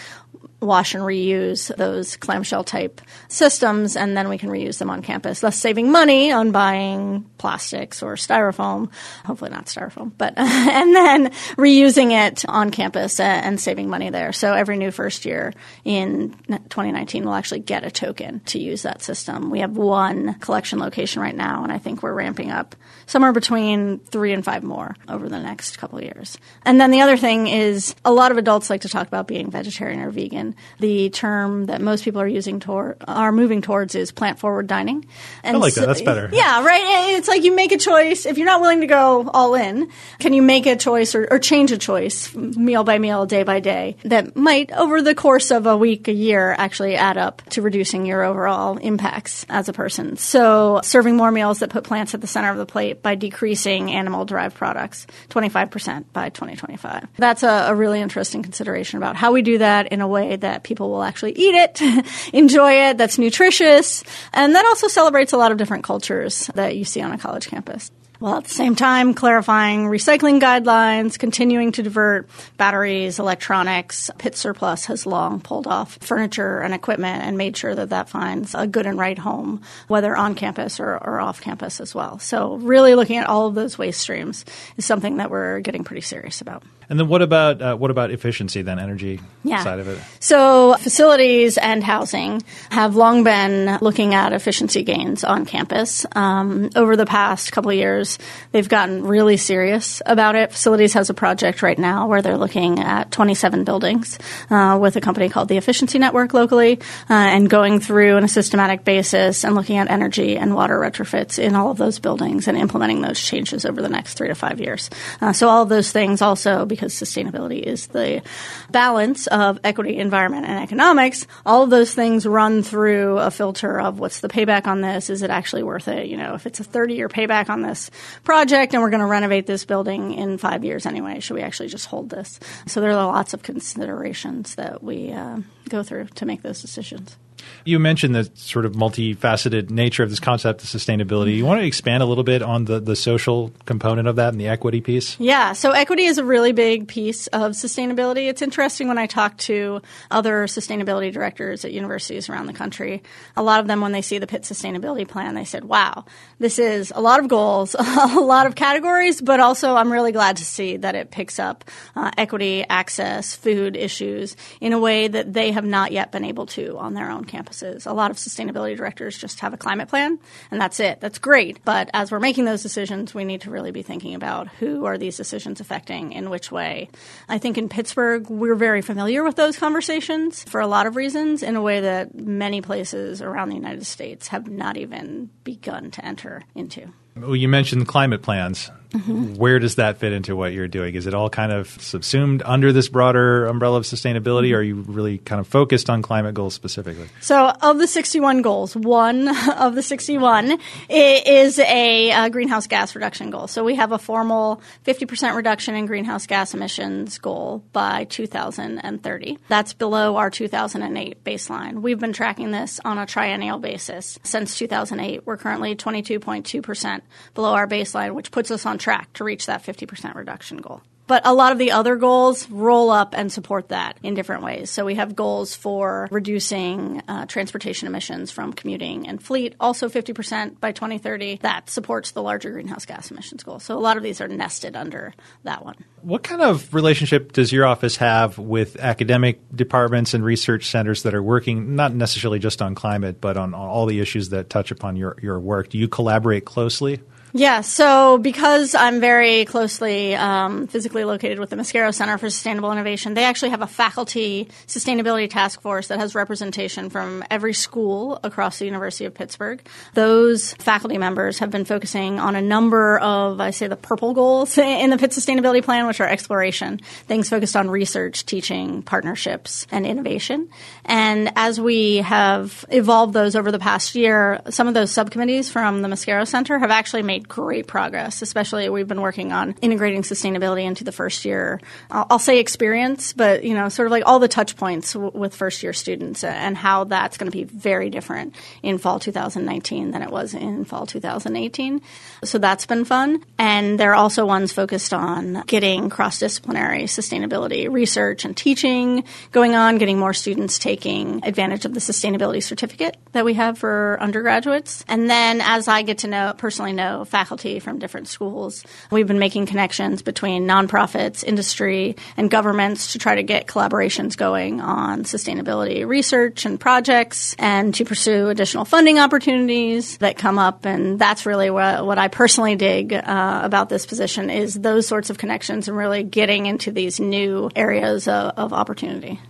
wash 0.64 0.94
and 0.94 1.04
reuse 1.04 1.74
those 1.76 2.16
clamshell 2.16 2.64
type 2.64 3.00
systems, 3.28 3.96
and 3.96 4.16
then 4.16 4.28
we 4.28 4.38
can 4.38 4.50
reuse 4.50 4.78
them 4.78 4.90
on 4.90 5.02
campus, 5.02 5.40
thus 5.40 5.58
saving 5.58 5.90
money 5.90 6.32
on 6.32 6.50
buying 6.50 7.24
plastics 7.38 8.02
or 8.02 8.14
styrofoam. 8.14 8.90
Hopefully 9.24 9.50
not 9.50 9.66
styrofoam, 9.66 10.12
but 10.16 10.34
and 10.38 10.94
then 10.94 11.30
reusing 11.56 12.12
it 12.12 12.44
on 12.48 12.70
campus 12.70 13.20
and 13.20 13.60
saving 13.60 13.88
money 13.88 14.10
there. 14.10 14.32
So 14.32 14.52
every 14.54 14.76
new 14.76 14.90
first 14.90 15.24
year 15.24 15.52
in 15.84 16.30
2019 16.48 17.24
will 17.24 17.34
actually 17.34 17.60
get 17.60 17.84
a 17.84 17.90
token 17.90 18.40
to 18.40 18.58
use 18.58 18.82
that 18.82 19.02
system. 19.02 19.50
We 19.50 19.60
have 19.60 19.76
one 19.76 20.34
collection 20.34 20.78
location 20.78 21.22
right 21.22 21.36
now, 21.36 21.62
and 21.62 21.72
I 21.72 21.78
think 21.78 22.02
we're 22.02 22.14
ramping 22.14 22.50
up 22.50 22.74
somewhere 23.06 23.32
between 23.32 23.98
three 23.98 24.32
and 24.32 24.44
five 24.44 24.62
more 24.62 24.96
over 25.08 25.28
the 25.28 25.38
next 25.38 25.78
couple 25.78 25.98
of 25.98 26.04
years. 26.04 26.38
And 26.64 26.80
then 26.80 26.90
the 26.90 27.00
other 27.00 27.16
thing 27.16 27.46
is 27.46 27.94
a 28.04 28.12
lot 28.12 28.32
of 28.32 28.38
adults 28.38 28.70
like 28.70 28.82
to 28.82 28.88
talk 28.88 29.06
about 29.06 29.26
being 29.26 29.50
vegetarian 29.50 30.00
or 30.00 30.10
vegan. 30.10 30.54
The 30.78 31.10
term 31.10 31.66
that 31.66 31.80
most 31.80 32.04
people 32.04 32.20
are 32.20 32.26
using 32.26 32.60
toward 32.60 32.96
are 33.06 33.32
moving 33.32 33.62
towards 33.62 33.94
is 33.94 34.12
plant 34.12 34.38
forward 34.38 34.66
dining. 34.66 35.06
And 35.42 35.56
I 35.56 35.60
like 35.60 35.74
that. 35.74 35.86
That's 35.86 36.02
better. 36.02 36.28
Yeah, 36.32 36.64
right. 36.64 37.14
It's 37.16 37.28
like 37.28 37.44
you 37.44 37.54
make 37.54 37.72
a 37.72 37.78
choice. 37.78 38.26
If 38.26 38.38
you're 38.38 38.46
not 38.46 38.60
willing 38.60 38.80
to 38.80 38.86
go 38.86 39.28
all 39.32 39.54
in, 39.54 39.90
can 40.18 40.32
you 40.32 40.42
make 40.42 40.66
a 40.66 40.76
choice 40.76 41.14
or, 41.14 41.26
or 41.30 41.38
change 41.38 41.72
a 41.72 41.78
choice 41.78 42.34
meal 42.34 42.84
by 42.84 42.98
meal, 42.98 43.26
day 43.26 43.42
by 43.42 43.60
day 43.60 43.96
that 44.04 44.36
might 44.36 44.72
over 44.72 45.02
the 45.02 45.14
course 45.14 45.50
of 45.50 45.66
a 45.66 45.76
week, 45.76 46.08
a 46.08 46.12
year 46.12 46.54
actually 46.56 46.96
add 46.96 47.16
up 47.16 47.42
to 47.50 47.62
reducing 47.62 48.06
your 48.06 48.22
overall 48.22 48.76
impacts 48.78 49.44
as 49.48 49.68
a 49.68 49.72
person. 49.72 50.16
So 50.16 50.80
serving 50.82 51.16
more 51.16 51.30
meals 51.30 51.60
that 51.60 51.70
put 51.70 51.84
plants 51.84 52.14
at 52.14 52.20
the 52.20 52.26
center 52.26 52.50
of 52.50 52.56
the 52.56 52.66
plate 52.66 52.93
by 53.02 53.14
decreasing 53.14 53.90
animal 53.90 54.24
derived 54.24 54.56
products 54.56 55.06
25% 55.30 56.04
by 56.12 56.28
2025. 56.30 57.08
That's 57.16 57.42
a, 57.42 57.66
a 57.68 57.74
really 57.74 58.00
interesting 58.00 58.42
consideration 58.42 58.96
about 58.98 59.16
how 59.16 59.32
we 59.32 59.42
do 59.42 59.58
that 59.58 59.88
in 59.88 60.00
a 60.00 60.08
way 60.08 60.36
that 60.36 60.62
people 60.62 60.90
will 60.90 61.02
actually 61.02 61.32
eat 61.32 61.54
it, 61.54 61.80
enjoy 62.32 62.88
it, 62.88 62.98
that's 62.98 63.18
nutritious, 63.18 64.04
and 64.32 64.54
that 64.54 64.64
also 64.66 64.88
celebrates 64.88 65.32
a 65.32 65.36
lot 65.36 65.52
of 65.52 65.58
different 65.58 65.84
cultures 65.84 66.50
that 66.54 66.76
you 66.76 66.84
see 66.84 67.00
on 67.00 67.12
a 67.12 67.18
college 67.18 67.48
campus 67.48 67.90
while 68.18 68.36
at 68.36 68.44
the 68.44 68.50
same 68.50 68.74
time 68.74 69.14
clarifying 69.14 69.86
recycling 69.86 70.40
guidelines, 70.40 71.18
continuing 71.18 71.72
to 71.72 71.82
divert 71.82 72.28
batteries, 72.56 73.18
electronics. 73.18 74.10
Pitt 74.18 74.36
Surplus 74.36 74.86
has 74.86 75.06
long 75.06 75.40
pulled 75.40 75.66
off 75.66 75.98
furniture 76.00 76.60
and 76.60 76.74
equipment 76.74 77.22
and 77.24 77.36
made 77.36 77.56
sure 77.56 77.74
that 77.74 77.90
that 77.90 78.08
finds 78.08 78.54
a 78.54 78.66
good 78.66 78.86
and 78.86 78.98
right 78.98 79.18
home, 79.18 79.62
whether 79.88 80.16
on 80.16 80.34
campus 80.34 80.80
or, 80.80 80.96
or 80.96 81.20
off 81.20 81.40
campus 81.40 81.80
as 81.80 81.94
well. 81.94 82.18
So, 82.18 82.56
really 82.56 82.94
looking 82.94 83.16
at 83.16 83.26
all 83.26 83.46
of 83.46 83.54
those 83.54 83.78
waste 83.78 84.00
streams 84.00 84.44
is 84.76 84.84
something 84.84 85.16
that 85.18 85.30
we're 85.30 85.60
getting 85.60 85.84
pretty 85.84 86.02
serious 86.02 86.40
about. 86.40 86.62
And 86.88 86.98
then 86.98 87.08
what 87.08 87.22
about 87.22 87.62
uh, 87.62 87.76
what 87.76 87.90
about 87.90 88.10
efficiency 88.10 88.62
then 88.62 88.78
energy 88.78 89.20
yeah. 89.42 89.62
side 89.62 89.78
of 89.78 89.88
it? 89.88 89.98
So 90.20 90.74
facilities 90.74 91.58
and 91.58 91.82
housing 91.82 92.42
have 92.70 92.96
long 92.96 93.24
been 93.24 93.78
looking 93.80 94.14
at 94.14 94.32
efficiency 94.32 94.82
gains 94.82 95.24
on 95.24 95.46
campus. 95.46 96.04
Um, 96.12 96.70
over 96.76 96.96
the 96.96 97.06
past 97.06 97.52
couple 97.52 97.70
of 97.70 97.76
years, 98.04 98.18
they've 98.52 98.68
gotten 98.68 99.04
really 99.04 99.36
serious 99.36 100.02
about 100.06 100.36
it. 100.36 100.52
Facilities 100.52 100.94
has 100.94 101.10
a 101.10 101.14
project 101.14 101.62
right 101.62 101.78
now 101.78 102.06
where 102.06 102.22
they're 102.22 102.38
looking 102.38 102.80
at 102.80 103.10
27 103.10 103.64
buildings 103.64 104.18
uh, 104.50 104.78
with 104.80 104.96
a 104.96 105.00
company 105.00 105.28
called 105.28 105.48
the 105.48 105.56
Efficiency 105.56 105.98
Network 105.98 106.34
locally 106.34 106.78
uh, 107.10 107.14
and 107.14 107.48
going 107.48 107.80
through 107.80 108.16
on 108.16 108.24
a 108.24 108.28
systematic 108.28 108.84
basis 108.84 109.44
and 109.44 109.54
looking 109.54 109.76
at 109.76 109.90
energy 109.90 110.36
and 110.36 110.54
water 110.54 110.78
retrofits 110.78 111.38
in 111.38 111.54
all 111.54 111.70
of 111.70 111.78
those 111.78 111.98
buildings 111.98 112.48
and 112.48 112.56
implementing 112.56 113.00
those 113.00 113.20
changes 113.20 113.64
over 113.64 113.82
the 113.82 113.88
next 113.88 114.14
three 114.14 114.28
to 114.28 114.34
five 114.34 114.60
years. 114.60 114.90
Uh, 115.20 115.32
so 115.32 115.48
all 115.48 115.62
of 115.62 115.68
those 115.68 115.92
things 115.92 116.22
also 116.22 116.64
because 116.64 116.94
sustainability 116.94 117.62
is 117.62 117.88
the 117.88 118.22
balance 118.70 119.26
of 119.28 119.58
equity, 119.64 119.98
environment, 119.98 120.46
and 120.46 120.62
economics. 120.62 121.26
All 121.46 121.62
of 121.62 121.70
those 121.70 121.94
things 121.94 122.26
run 122.26 122.62
through 122.62 123.18
a 123.18 123.30
filter 123.30 123.80
of 123.80 123.98
what's 123.98 124.20
the 124.20 124.28
payback 124.28 124.66
on 124.66 124.80
this? 124.80 125.10
Is 125.10 125.22
it 125.22 125.30
actually 125.30 125.62
worth 125.62 125.88
it? 125.88 126.06
You 126.06 126.16
know, 126.16 126.34
if 126.34 126.46
it's 126.46 126.60
a 126.60 126.64
30 126.64 126.94
year 126.94 127.08
payback 127.08 127.48
on 127.48 127.62
this 127.62 127.90
project 128.22 128.74
and 128.74 128.82
we're 128.82 128.90
going 128.90 129.00
to 129.00 129.06
renovate 129.06 129.46
this 129.46 129.64
building 129.64 130.14
in 130.14 130.38
five 130.38 130.64
years 130.64 130.86
anyway, 130.86 131.20
should 131.20 131.34
we 131.34 131.42
actually 131.42 131.68
just 131.68 131.86
hold 131.86 132.10
this? 132.10 132.40
So 132.66 132.80
there 132.80 132.90
are 132.90 133.06
lots 133.06 133.34
of 133.34 133.42
considerations 133.42 134.54
that 134.56 134.82
we 134.82 135.12
uh, 135.12 135.38
go 135.68 135.82
through 135.82 136.06
to 136.06 136.26
make 136.26 136.42
those 136.42 136.60
decisions. 136.60 137.16
You 137.64 137.78
mentioned 137.78 138.14
the 138.14 138.30
sort 138.34 138.64
of 138.64 138.72
multifaceted 138.72 139.70
nature 139.70 140.02
of 140.02 140.10
this 140.10 140.20
concept 140.20 140.62
of 140.62 140.68
sustainability. 140.68 141.36
You 141.36 141.44
want 141.44 141.60
to 141.60 141.66
expand 141.66 142.02
a 142.02 142.06
little 142.06 142.24
bit 142.24 142.42
on 142.42 142.66
the, 142.66 142.80
the 142.80 142.96
social 142.96 143.52
component 143.64 144.08
of 144.08 144.16
that 144.16 144.32
and 144.32 144.40
the 144.40 144.48
equity 144.48 144.80
piece? 144.80 145.18
Yeah. 145.18 145.52
So 145.52 145.70
equity 145.72 146.04
is 146.04 146.18
a 146.18 146.24
really 146.24 146.52
big 146.52 146.88
piece 146.88 147.26
of 147.28 147.52
sustainability. 147.52 148.28
It's 148.28 148.42
interesting 148.42 148.88
when 148.88 148.98
I 148.98 149.06
talk 149.06 149.36
to 149.38 149.80
other 150.10 150.44
sustainability 150.46 151.12
directors 151.12 151.64
at 151.64 151.72
universities 151.72 152.28
around 152.28 152.46
the 152.46 152.52
country. 152.52 153.02
A 153.36 153.42
lot 153.42 153.60
of 153.60 153.66
them, 153.66 153.80
when 153.80 153.92
they 153.92 154.02
see 154.02 154.18
the 154.18 154.26
Pitt 154.26 154.42
Sustainability 154.42 155.06
Plan, 155.06 155.34
they 155.34 155.44
said, 155.44 155.64
wow, 155.64 156.04
this 156.38 156.58
is 156.58 156.92
a 156.94 157.00
lot 157.00 157.20
of 157.20 157.28
goals, 157.28 157.74
a 157.78 158.20
lot 158.20 158.46
of 158.46 158.54
categories, 158.54 159.20
but 159.20 159.40
also 159.40 159.74
I'm 159.74 159.92
really 159.92 160.12
glad 160.12 160.36
to 160.38 160.44
see 160.44 160.76
that 160.78 160.94
it 160.94 161.10
picks 161.10 161.38
up 161.38 161.64
uh, 161.96 162.10
equity, 162.16 162.64
access, 162.68 163.34
food 163.34 163.76
issues 163.76 164.36
in 164.60 164.72
a 164.72 164.78
way 164.78 165.08
that 165.08 165.32
they 165.32 165.52
have 165.52 165.64
not 165.64 165.92
yet 165.92 166.12
been 166.12 166.24
able 166.24 166.46
to 166.46 166.78
on 166.78 166.94
their 166.94 167.10
own 167.10 167.24
campuses. 167.34 167.86
A 167.86 167.92
lot 167.92 168.10
of 168.10 168.16
sustainability 168.16 168.76
directors 168.76 169.18
just 169.18 169.40
have 169.40 169.52
a 169.52 169.56
climate 169.56 169.88
plan 169.88 170.18
and 170.50 170.60
that's 170.60 170.80
it. 170.80 171.00
That's 171.00 171.18
great. 171.18 171.64
But 171.64 171.90
as 171.92 172.10
we're 172.10 172.20
making 172.20 172.44
those 172.44 172.62
decisions, 172.62 173.14
we 173.14 173.24
need 173.24 173.42
to 173.42 173.50
really 173.50 173.70
be 173.70 173.82
thinking 173.82 174.14
about 174.14 174.48
who 174.48 174.84
are 174.84 174.98
these 174.98 175.16
decisions 175.16 175.60
affecting 175.60 176.12
in 176.12 176.30
which 176.30 176.52
way. 176.52 176.88
I 177.28 177.38
think 177.38 177.58
in 177.58 177.68
Pittsburgh, 177.68 178.28
we're 178.28 178.54
very 178.54 178.82
familiar 178.82 179.24
with 179.24 179.36
those 179.36 179.58
conversations 179.58 180.44
for 180.44 180.60
a 180.60 180.66
lot 180.66 180.86
of 180.86 180.96
reasons 180.96 181.42
in 181.42 181.56
a 181.56 181.62
way 181.62 181.80
that 181.80 182.14
many 182.14 182.60
places 182.60 183.20
around 183.20 183.48
the 183.48 183.56
United 183.56 183.86
States 183.86 184.28
have 184.28 184.48
not 184.48 184.76
even 184.76 185.30
begun 185.42 185.90
to 185.92 186.04
enter 186.04 186.42
into. 186.54 186.92
Well, 187.16 187.36
you 187.36 187.48
mentioned 187.48 187.86
climate 187.86 188.22
plans. 188.22 188.70
Mm-hmm. 188.94 189.34
Where 189.34 189.58
does 189.58 189.74
that 189.74 189.98
fit 189.98 190.12
into 190.12 190.36
what 190.36 190.52
you're 190.52 190.68
doing? 190.68 190.94
Is 190.94 191.06
it 191.06 191.14
all 191.14 191.28
kind 191.28 191.50
of 191.52 191.68
subsumed 191.82 192.42
under 192.44 192.72
this 192.72 192.88
broader 192.88 193.46
umbrella 193.46 193.78
of 193.78 193.84
sustainability? 193.84 194.52
Or 194.52 194.58
are 194.58 194.62
you 194.62 194.76
really 194.76 195.18
kind 195.18 195.40
of 195.40 195.48
focused 195.48 195.90
on 195.90 196.00
climate 196.00 196.34
goals 196.34 196.54
specifically? 196.54 197.08
So, 197.20 197.48
of 197.60 197.78
the 197.78 197.88
61 197.88 198.42
goals, 198.42 198.76
one 198.76 199.28
of 199.56 199.74
the 199.74 199.82
61 199.82 200.58
is 200.88 201.58
a, 201.58 202.10
a 202.10 202.30
greenhouse 202.30 202.68
gas 202.68 202.94
reduction 202.94 203.30
goal. 203.30 203.48
So, 203.48 203.64
we 203.64 203.74
have 203.74 203.90
a 203.90 203.98
formal 203.98 204.62
50% 204.84 205.34
reduction 205.34 205.74
in 205.74 205.86
greenhouse 205.86 206.26
gas 206.26 206.54
emissions 206.54 207.18
goal 207.18 207.64
by 207.72 208.04
2030. 208.04 209.38
That's 209.48 209.72
below 209.72 210.16
our 210.16 210.30
2008 210.30 211.24
baseline. 211.24 211.82
We've 211.82 211.98
been 211.98 212.12
tracking 212.12 212.52
this 212.52 212.78
on 212.84 212.98
a 212.98 213.06
triennial 213.06 213.58
basis 213.58 214.20
since 214.22 214.56
2008. 214.56 215.26
We're 215.26 215.36
currently 215.36 215.74
22.2% 215.74 217.00
below 217.34 217.54
our 217.54 217.66
baseline, 217.66 218.14
which 218.14 218.30
puts 218.30 218.50
us 218.50 218.66
on 218.66 218.78
track 218.78 219.12
to 219.14 219.24
reach 219.24 219.46
that 219.46 219.62
50% 219.62 220.14
reduction 220.14 220.58
goal. 220.58 220.82
But 221.06 221.26
a 221.26 221.34
lot 221.34 221.52
of 221.52 221.58
the 221.58 221.72
other 221.72 221.96
goals 221.96 222.48
roll 222.50 222.90
up 222.90 223.14
and 223.16 223.30
support 223.30 223.68
that 223.68 223.98
in 224.02 224.14
different 224.14 224.42
ways. 224.42 224.70
So 224.70 224.86
we 224.86 224.94
have 224.94 225.14
goals 225.14 225.54
for 225.54 226.08
reducing 226.10 227.02
uh, 227.06 227.26
transportation 227.26 227.86
emissions 227.86 228.30
from 228.30 228.54
commuting 228.54 229.06
and 229.06 229.22
fleet, 229.22 229.54
also 229.60 229.88
50% 229.88 230.60
by 230.60 230.72
2030. 230.72 231.40
That 231.42 231.68
supports 231.68 232.12
the 232.12 232.22
larger 232.22 232.52
greenhouse 232.52 232.86
gas 232.86 233.10
emissions 233.10 233.42
goal. 233.42 233.58
So 233.58 233.76
a 233.76 233.80
lot 233.80 233.98
of 233.98 234.02
these 234.02 234.22
are 234.22 234.28
nested 234.28 234.76
under 234.76 235.12
that 235.42 235.62
one. 235.64 235.76
What 236.00 236.22
kind 236.22 236.40
of 236.40 236.72
relationship 236.72 237.32
does 237.32 237.52
your 237.52 237.66
office 237.66 237.96
have 237.96 238.38
with 238.38 238.76
academic 238.76 239.40
departments 239.54 240.14
and 240.14 240.24
research 240.24 240.70
centers 240.70 241.02
that 241.02 241.14
are 241.14 241.22
working 241.22 241.76
not 241.76 241.94
necessarily 241.94 242.38
just 242.38 242.62
on 242.62 242.74
climate, 242.74 243.20
but 243.20 243.36
on 243.36 243.52
all 243.52 243.84
the 243.84 244.00
issues 244.00 244.30
that 244.30 244.48
touch 244.48 244.70
upon 244.70 244.96
your, 244.96 245.16
your 245.22 245.38
work? 245.38 245.68
Do 245.68 245.76
you 245.76 245.88
collaborate 245.88 246.46
closely? 246.46 247.00
Yeah, 247.36 247.62
so 247.62 248.18
because 248.18 248.76
I'm 248.76 249.00
very 249.00 249.44
closely 249.44 250.14
um, 250.14 250.68
physically 250.68 251.02
located 251.02 251.40
with 251.40 251.50
the 251.50 251.56
Mascaro 251.56 251.92
Center 251.92 252.16
for 252.16 252.30
Sustainable 252.30 252.70
Innovation, 252.70 253.14
they 253.14 253.24
actually 253.24 253.48
have 253.48 253.60
a 253.60 253.66
faculty 253.66 254.48
sustainability 254.68 255.28
task 255.28 255.60
force 255.60 255.88
that 255.88 255.98
has 255.98 256.14
representation 256.14 256.90
from 256.90 257.24
every 257.32 257.52
school 257.52 258.20
across 258.22 258.60
the 258.60 258.66
University 258.66 259.04
of 259.04 259.14
Pittsburgh. 259.14 259.60
Those 259.94 260.54
faculty 260.54 260.96
members 260.96 261.40
have 261.40 261.50
been 261.50 261.64
focusing 261.64 262.20
on 262.20 262.36
a 262.36 262.40
number 262.40 263.00
of, 263.00 263.40
I 263.40 263.50
say, 263.50 263.66
the 263.66 263.74
purple 263.74 264.14
goals 264.14 264.56
in 264.58 264.90
the 264.90 264.96
Pitt 264.96 265.10
Sustainability 265.10 265.64
Plan, 265.64 265.88
which 265.88 266.00
are 266.00 266.08
exploration, 266.08 266.78
things 267.08 267.28
focused 267.28 267.56
on 267.56 267.68
research, 267.68 268.26
teaching, 268.26 268.82
partnerships, 268.82 269.66
and 269.72 269.84
innovation. 269.84 270.50
And 270.84 271.32
as 271.34 271.60
we 271.60 271.96
have 271.96 272.64
evolved 272.68 273.12
those 273.12 273.34
over 273.34 273.50
the 273.50 273.58
past 273.58 273.96
year, 273.96 274.40
some 274.50 274.68
of 274.68 274.74
those 274.74 274.92
subcommittees 274.92 275.50
from 275.50 275.82
the 275.82 275.88
Mascaro 275.88 276.28
Center 276.28 276.60
have 276.60 276.70
actually 276.70 277.02
made 277.02 277.23
great 277.28 277.66
progress, 277.66 278.22
especially 278.22 278.68
we've 278.68 278.88
been 278.88 279.00
working 279.00 279.32
on 279.32 279.54
integrating 279.62 280.02
sustainability 280.02 280.64
into 280.64 280.84
the 280.84 280.92
first 280.92 281.24
year. 281.24 281.60
I'll, 281.90 282.06
I'll 282.10 282.18
say 282.18 282.38
experience, 282.38 283.12
but 283.12 283.44
you 283.44 283.54
know, 283.54 283.68
sort 283.68 283.86
of 283.86 283.92
like 283.92 284.04
all 284.06 284.18
the 284.18 284.28
touch 284.28 284.56
points 284.56 284.92
w- 284.92 285.12
with 285.14 285.34
first 285.34 285.62
year 285.62 285.72
students 285.72 286.24
and 286.24 286.56
how 286.56 286.84
that's 286.84 287.16
going 287.16 287.30
to 287.30 287.36
be 287.36 287.44
very 287.44 287.90
different 287.90 288.34
in 288.62 288.78
fall 288.78 288.98
2019 288.98 289.90
than 289.90 290.02
it 290.02 290.10
was 290.10 290.34
in 290.34 290.64
fall 290.64 290.86
2018. 290.86 291.80
So 292.24 292.38
that's 292.38 292.66
been 292.66 292.84
fun. 292.84 293.24
And 293.38 293.78
there 293.78 293.92
are 293.92 293.96
also 293.96 294.26
ones 294.26 294.52
focused 294.52 294.92
on 294.92 295.42
getting 295.46 295.90
cross 295.90 296.18
disciplinary 296.18 296.84
sustainability 296.84 297.70
research 297.70 298.24
and 298.24 298.36
teaching 298.36 299.04
going 299.32 299.54
on, 299.54 299.78
getting 299.78 299.98
more 299.98 300.14
students 300.14 300.58
taking 300.58 301.24
advantage 301.24 301.64
of 301.64 301.74
the 301.74 301.80
sustainability 301.80 302.42
certificate 302.42 302.96
that 303.12 303.24
we 303.24 303.34
have 303.34 303.58
for 303.58 303.98
undergraduates. 304.00 304.84
And 304.88 305.08
then 305.08 305.40
as 305.40 305.68
I 305.68 305.82
get 305.82 305.98
to 305.98 306.08
know, 306.08 306.34
personally 306.36 306.72
know 306.72 307.04
faculty 307.14 307.60
from 307.60 307.78
different 307.78 308.08
schools, 308.08 308.64
we've 308.90 309.06
been 309.06 309.20
making 309.20 309.46
connections 309.46 310.02
between 310.02 310.48
nonprofits, 310.48 311.22
industry, 311.22 311.94
and 312.16 312.28
governments 312.28 312.94
to 312.94 312.98
try 312.98 313.14
to 313.14 313.22
get 313.22 313.46
collaborations 313.46 314.16
going 314.16 314.60
on 314.60 315.04
sustainability 315.04 315.86
research 315.86 316.44
and 316.44 316.58
projects 316.58 317.36
and 317.38 317.72
to 317.72 317.84
pursue 317.84 318.30
additional 318.30 318.64
funding 318.64 318.98
opportunities 318.98 319.96
that 319.98 320.18
come 320.18 320.40
up. 320.40 320.66
And 320.66 320.98
that's 320.98 321.24
really 321.24 321.50
what, 321.50 321.86
what 321.86 321.98
I 321.98 322.08
personally 322.08 322.56
dig 322.56 322.92
uh, 322.92 323.40
about 323.44 323.68
this 323.68 323.86
position 323.86 324.28
is 324.28 324.54
those 324.54 324.88
sorts 324.88 325.08
of 325.08 325.16
connections 325.16 325.68
and 325.68 325.76
really 325.76 326.02
getting 326.02 326.46
into 326.46 326.72
these 326.72 326.98
new 326.98 327.48
areas 327.54 328.08
of, 328.08 328.32
of 328.36 328.52
opportunity 328.52 329.20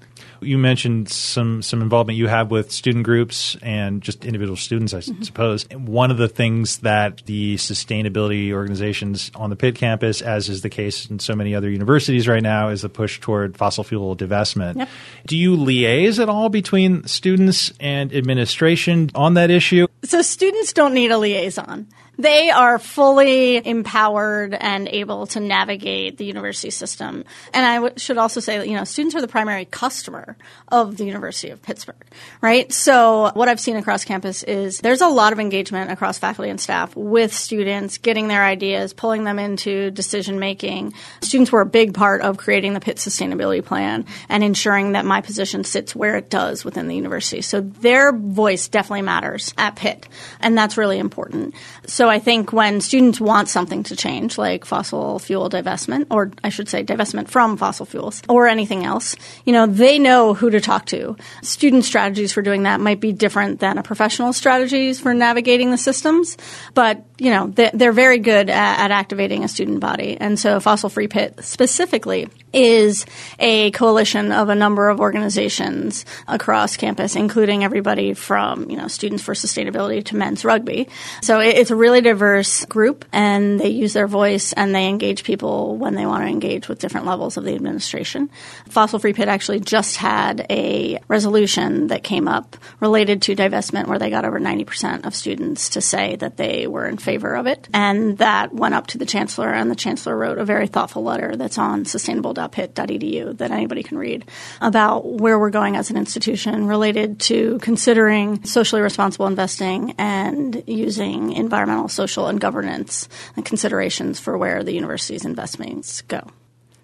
you 0.45 0.59
mentioned 0.59 1.09
some 1.09 1.63
some 1.63 1.83
involvement 1.83 2.19
you 2.19 2.29
have 2.29 2.51
with 2.51 2.71
student 2.71 3.05
groups 3.05 3.57
and 3.63 4.03
just 4.03 4.25
individual 4.25 4.57
students, 4.57 4.95
I 4.95 4.99
mm-hmm. 4.99 5.23
suppose. 5.23 5.67
One 5.71 6.11
of 6.11 6.17
the 6.17 6.29
things 6.29 6.79
that 6.79 7.23
the 7.27 7.57
sustainability 7.57 8.53
organizations 8.53 9.31
on 9.35 9.51
the 9.51 9.57
Pitt 9.57 9.75
campus, 9.75 10.23
as 10.23 10.49
is 10.49 10.63
the 10.63 10.71
case 10.71 11.09
in 11.11 11.19
so 11.19 11.35
many 11.35 11.55
other 11.55 11.71
universities 11.71 12.29
right 12.29 12.43
now, 12.43 12.69
is 12.69 12.83
the 12.83 12.89
push 12.89 13.21
toward 13.21 13.57
fossil 13.57 13.85
fuel 13.85 14.17
divestment. 14.17 14.77
Yep. 14.77 14.89
Do 15.27 15.37
you 15.37 15.57
liaise 15.57 16.21
at 16.21 16.29
all 16.29 16.49
between 16.49 17.07
students 17.07 17.73
and 17.81 18.15
administration 18.15 19.11
on 19.15 19.35
that 19.35 19.51
issue? 19.51 19.87
So 20.05 20.23
students 20.23 20.73
don't 20.73 20.95
need 20.95 21.11
a 21.11 21.19
liaison 21.19 21.89
they 22.19 22.51
are 22.51 22.79
fully 22.79 23.65
empowered 23.67 24.55
and 24.55 24.89
able 24.89 25.27
to 25.29 25.41
navigate 25.41 26.17
the 26.17 26.25
university 26.25 26.71
system. 26.71 27.25
And 27.53 27.67
I 27.67 27.75
w- 27.77 27.95
should 27.97 28.19
also 28.19 28.41
say 28.41 28.59
that, 28.59 28.69
you 28.69 28.77
know, 28.77 28.85
students 28.85 29.15
are 29.15 29.21
the 29.21 29.29
primary 29.29 29.65
customer 29.65 30.37
of 30.69 30.97
the 30.97 31.05
University 31.05 31.51
of 31.51 31.63
Pittsburgh, 31.63 31.97
right? 32.41 32.73
So 32.73 33.31
what 33.35 33.49
I've 33.49 33.61
seen 33.61 33.77
across 33.77 34.05
campus 34.05 34.43
is 34.43 34.79
there's 34.79 35.01
a 35.01 35.09
lot 35.09 35.33
of 35.33 35.41
engagement 35.41 35.91
across 35.91 36.19
faculty 36.19 36.51
and 36.51 36.61
staff 36.61 36.95
with 36.97 37.35
students, 37.35 37.99
getting 37.99 38.29
their 38.29 38.45
ideas, 38.45 38.93
pulling 38.93 39.25
them 39.25 39.39
into 39.39 39.91
decision 39.91 40.39
making. 40.39 40.95
Students 41.21 41.53
were 41.53 41.61
a 41.61 41.67
big 41.67 41.95
part 41.95 42.23
of 42.23 42.37
creating 42.37 42.75
the 42.75 42.81
Pitt 42.81 42.99
Sustainability 42.99 43.65
Plan 43.65 44.07
and 44.29 44.45
ensuring 44.45 44.93
that 44.93 45.05
my 45.05 45.21
position 45.21 45.65
sits 45.65 45.95
where 45.95 46.17
it 46.17 46.31
does 46.31 46.65
within 46.65 46.89
the 46.89 46.95
university. 46.95 47.43
So 47.43 47.61
their 47.61 48.13
voice 48.13 48.69
definitely 48.69 49.03
matters 49.03 49.53
at 49.59 49.77
Pitt. 49.77 50.09
And 50.41 50.57
that's 50.57 50.77
really 50.77 50.99
important. 50.99 51.55
So 51.87 52.04
so 52.05 52.11
I 52.11 52.19
think 52.19 52.53
when 52.53 52.83
students 52.83 53.19
want 53.19 53.49
something 53.49 53.83
to 53.85 53.97
change, 53.97 54.37
like 54.37 54.67
fossil 54.67 55.19
fuel 55.19 55.49
divestment, 55.49 56.09
or 56.11 56.33
I 56.45 56.51
should 56.51 56.69
say 56.69 56.85
divestment 56.85 57.29
from 57.29 57.57
fossil 57.57 57.87
fuels, 57.87 58.21
or 58.29 58.47
anything 58.47 58.85
else, 58.85 59.17
you 59.47 59.55
know, 59.55 59.65
they 59.65 59.99
know 59.99 60.35
who 60.35 60.51
to 60.51 60.61
talk 60.61 60.85
to. 60.89 61.17
Student 61.41 61.83
strategies 61.83 62.31
for 62.31 62.43
doing 62.43 62.65
that 62.65 62.79
might 62.79 63.01
be 63.01 63.15
different 63.15 63.61
than 63.61 63.79
a 63.79 63.83
professional 63.83 64.35
strategies 64.35 65.01
for 65.01 65.15
navigating 65.15 65.71
the 65.71 65.79
systems, 65.79 66.37
but 66.75 67.03
you 67.17 67.31
know, 67.31 67.47
they're 67.47 67.93
very 67.93 68.19
good 68.19 68.51
at, 68.51 68.81
at 68.81 68.91
activating 68.91 69.45
a 69.45 69.49
student 69.49 69.79
body. 69.79 70.17
And 70.19 70.39
so 70.39 70.59
Fossil 70.59 70.89
Free 70.89 71.07
Pitt 71.07 71.45
specifically 71.45 72.29
is 72.53 73.07
a 73.39 73.71
coalition 73.73 74.33
of 74.33 74.49
a 74.49 74.55
number 74.55 74.89
of 74.89 75.01
organizations 75.01 76.05
across 76.27 76.77
campus, 76.77 77.15
including 77.15 77.63
everybody 77.63 78.15
from, 78.15 78.69
you 78.69 78.77
know, 78.77 78.89
Students 78.89 79.23
for 79.23 79.35
Sustainability 79.35 80.05
to 80.07 80.17
men's 80.17 80.45
rugby. 80.45 80.89
So 81.23 81.39
it's 81.39 81.71
a 81.71 81.77
really 81.77 82.01
diverse 82.01 82.65
group 82.65 83.05
and 83.13 83.61
they 83.61 83.69
use 83.69 83.93
their 83.93 84.09
voice 84.09 84.53
and 84.53 84.75
they 84.75 84.89
engage 84.89 85.23
people 85.23 85.77
when 85.77 85.95
they 85.95 86.07
want 86.07 86.25
to 86.25 86.29
engage 86.29 86.69
with 86.69 86.81
different 86.81 87.07
levels 87.07 87.37
of 87.37 87.45
the 87.45 87.55
administration. 87.55 88.29
Fossil 88.69 88.99
Free 88.99 89.13
Pitt 89.13 89.29
actually 89.29 89.61
just 89.61 89.97
had 89.97 90.47
a 90.51 91.01
resolution 91.07 91.89
that 91.89 92.03
came 92.03 92.27
up 92.27 92.57
related 92.81 93.23
to 93.23 93.37
divestment 93.37 93.87
where 93.87 93.99
they 93.99 94.11
got 94.11 94.25
over 94.25 94.41
90% 94.41 95.07
of 95.07 95.15
students 95.15 95.71
to 95.71 95.81
say 95.81 96.17
that 96.17 96.37
they 96.37 96.67
were 96.67 96.87
in 96.87 96.99
favor 97.05 97.37
of 97.37 97.47
it. 97.47 97.69
And 97.73 98.19
that 98.19 98.53
went 98.53 98.75
up 98.75 98.89
to 98.89 98.99
the 98.99 99.07
chancellor 99.07 99.53
and 99.53 99.71
the 99.71 99.77
chancellor 99.77 100.17
wrote 100.17 100.39
a 100.39 100.45
very 100.45 100.67
thoughtful 100.67 101.03
letter 101.03 101.37
that's 101.37 101.59
on 101.59 101.85
sustainable 101.85 102.35
pitt.edu 102.35 103.39
that 103.39 103.51
anybody 103.51 103.83
can 103.83 103.99
read 103.99 104.25
about 104.61 105.07
where 105.07 105.39
we're 105.39 105.51
going 105.51 105.77
as 105.77 105.91
an 105.91 105.97
institution 105.97 106.67
related 106.67 107.21
to 107.21 107.59
considering 107.61 108.45
socially 108.45 108.83
responsible 108.83 109.27
investing 109.27 109.95
and 109.99 110.63
using 110.67 111.33
environmental, 111.33 111.89
social, 111.89 112.27
and 112.27 112.41
governance 112.41 113.09
and 113.37 113.45
considerations 113.45 114.19
for 114.19 114.37
where 114.37 114.65
the 114.65 114.73
university's 114.73 115.25
investments 115.25 116.03
go. 116.03 116.23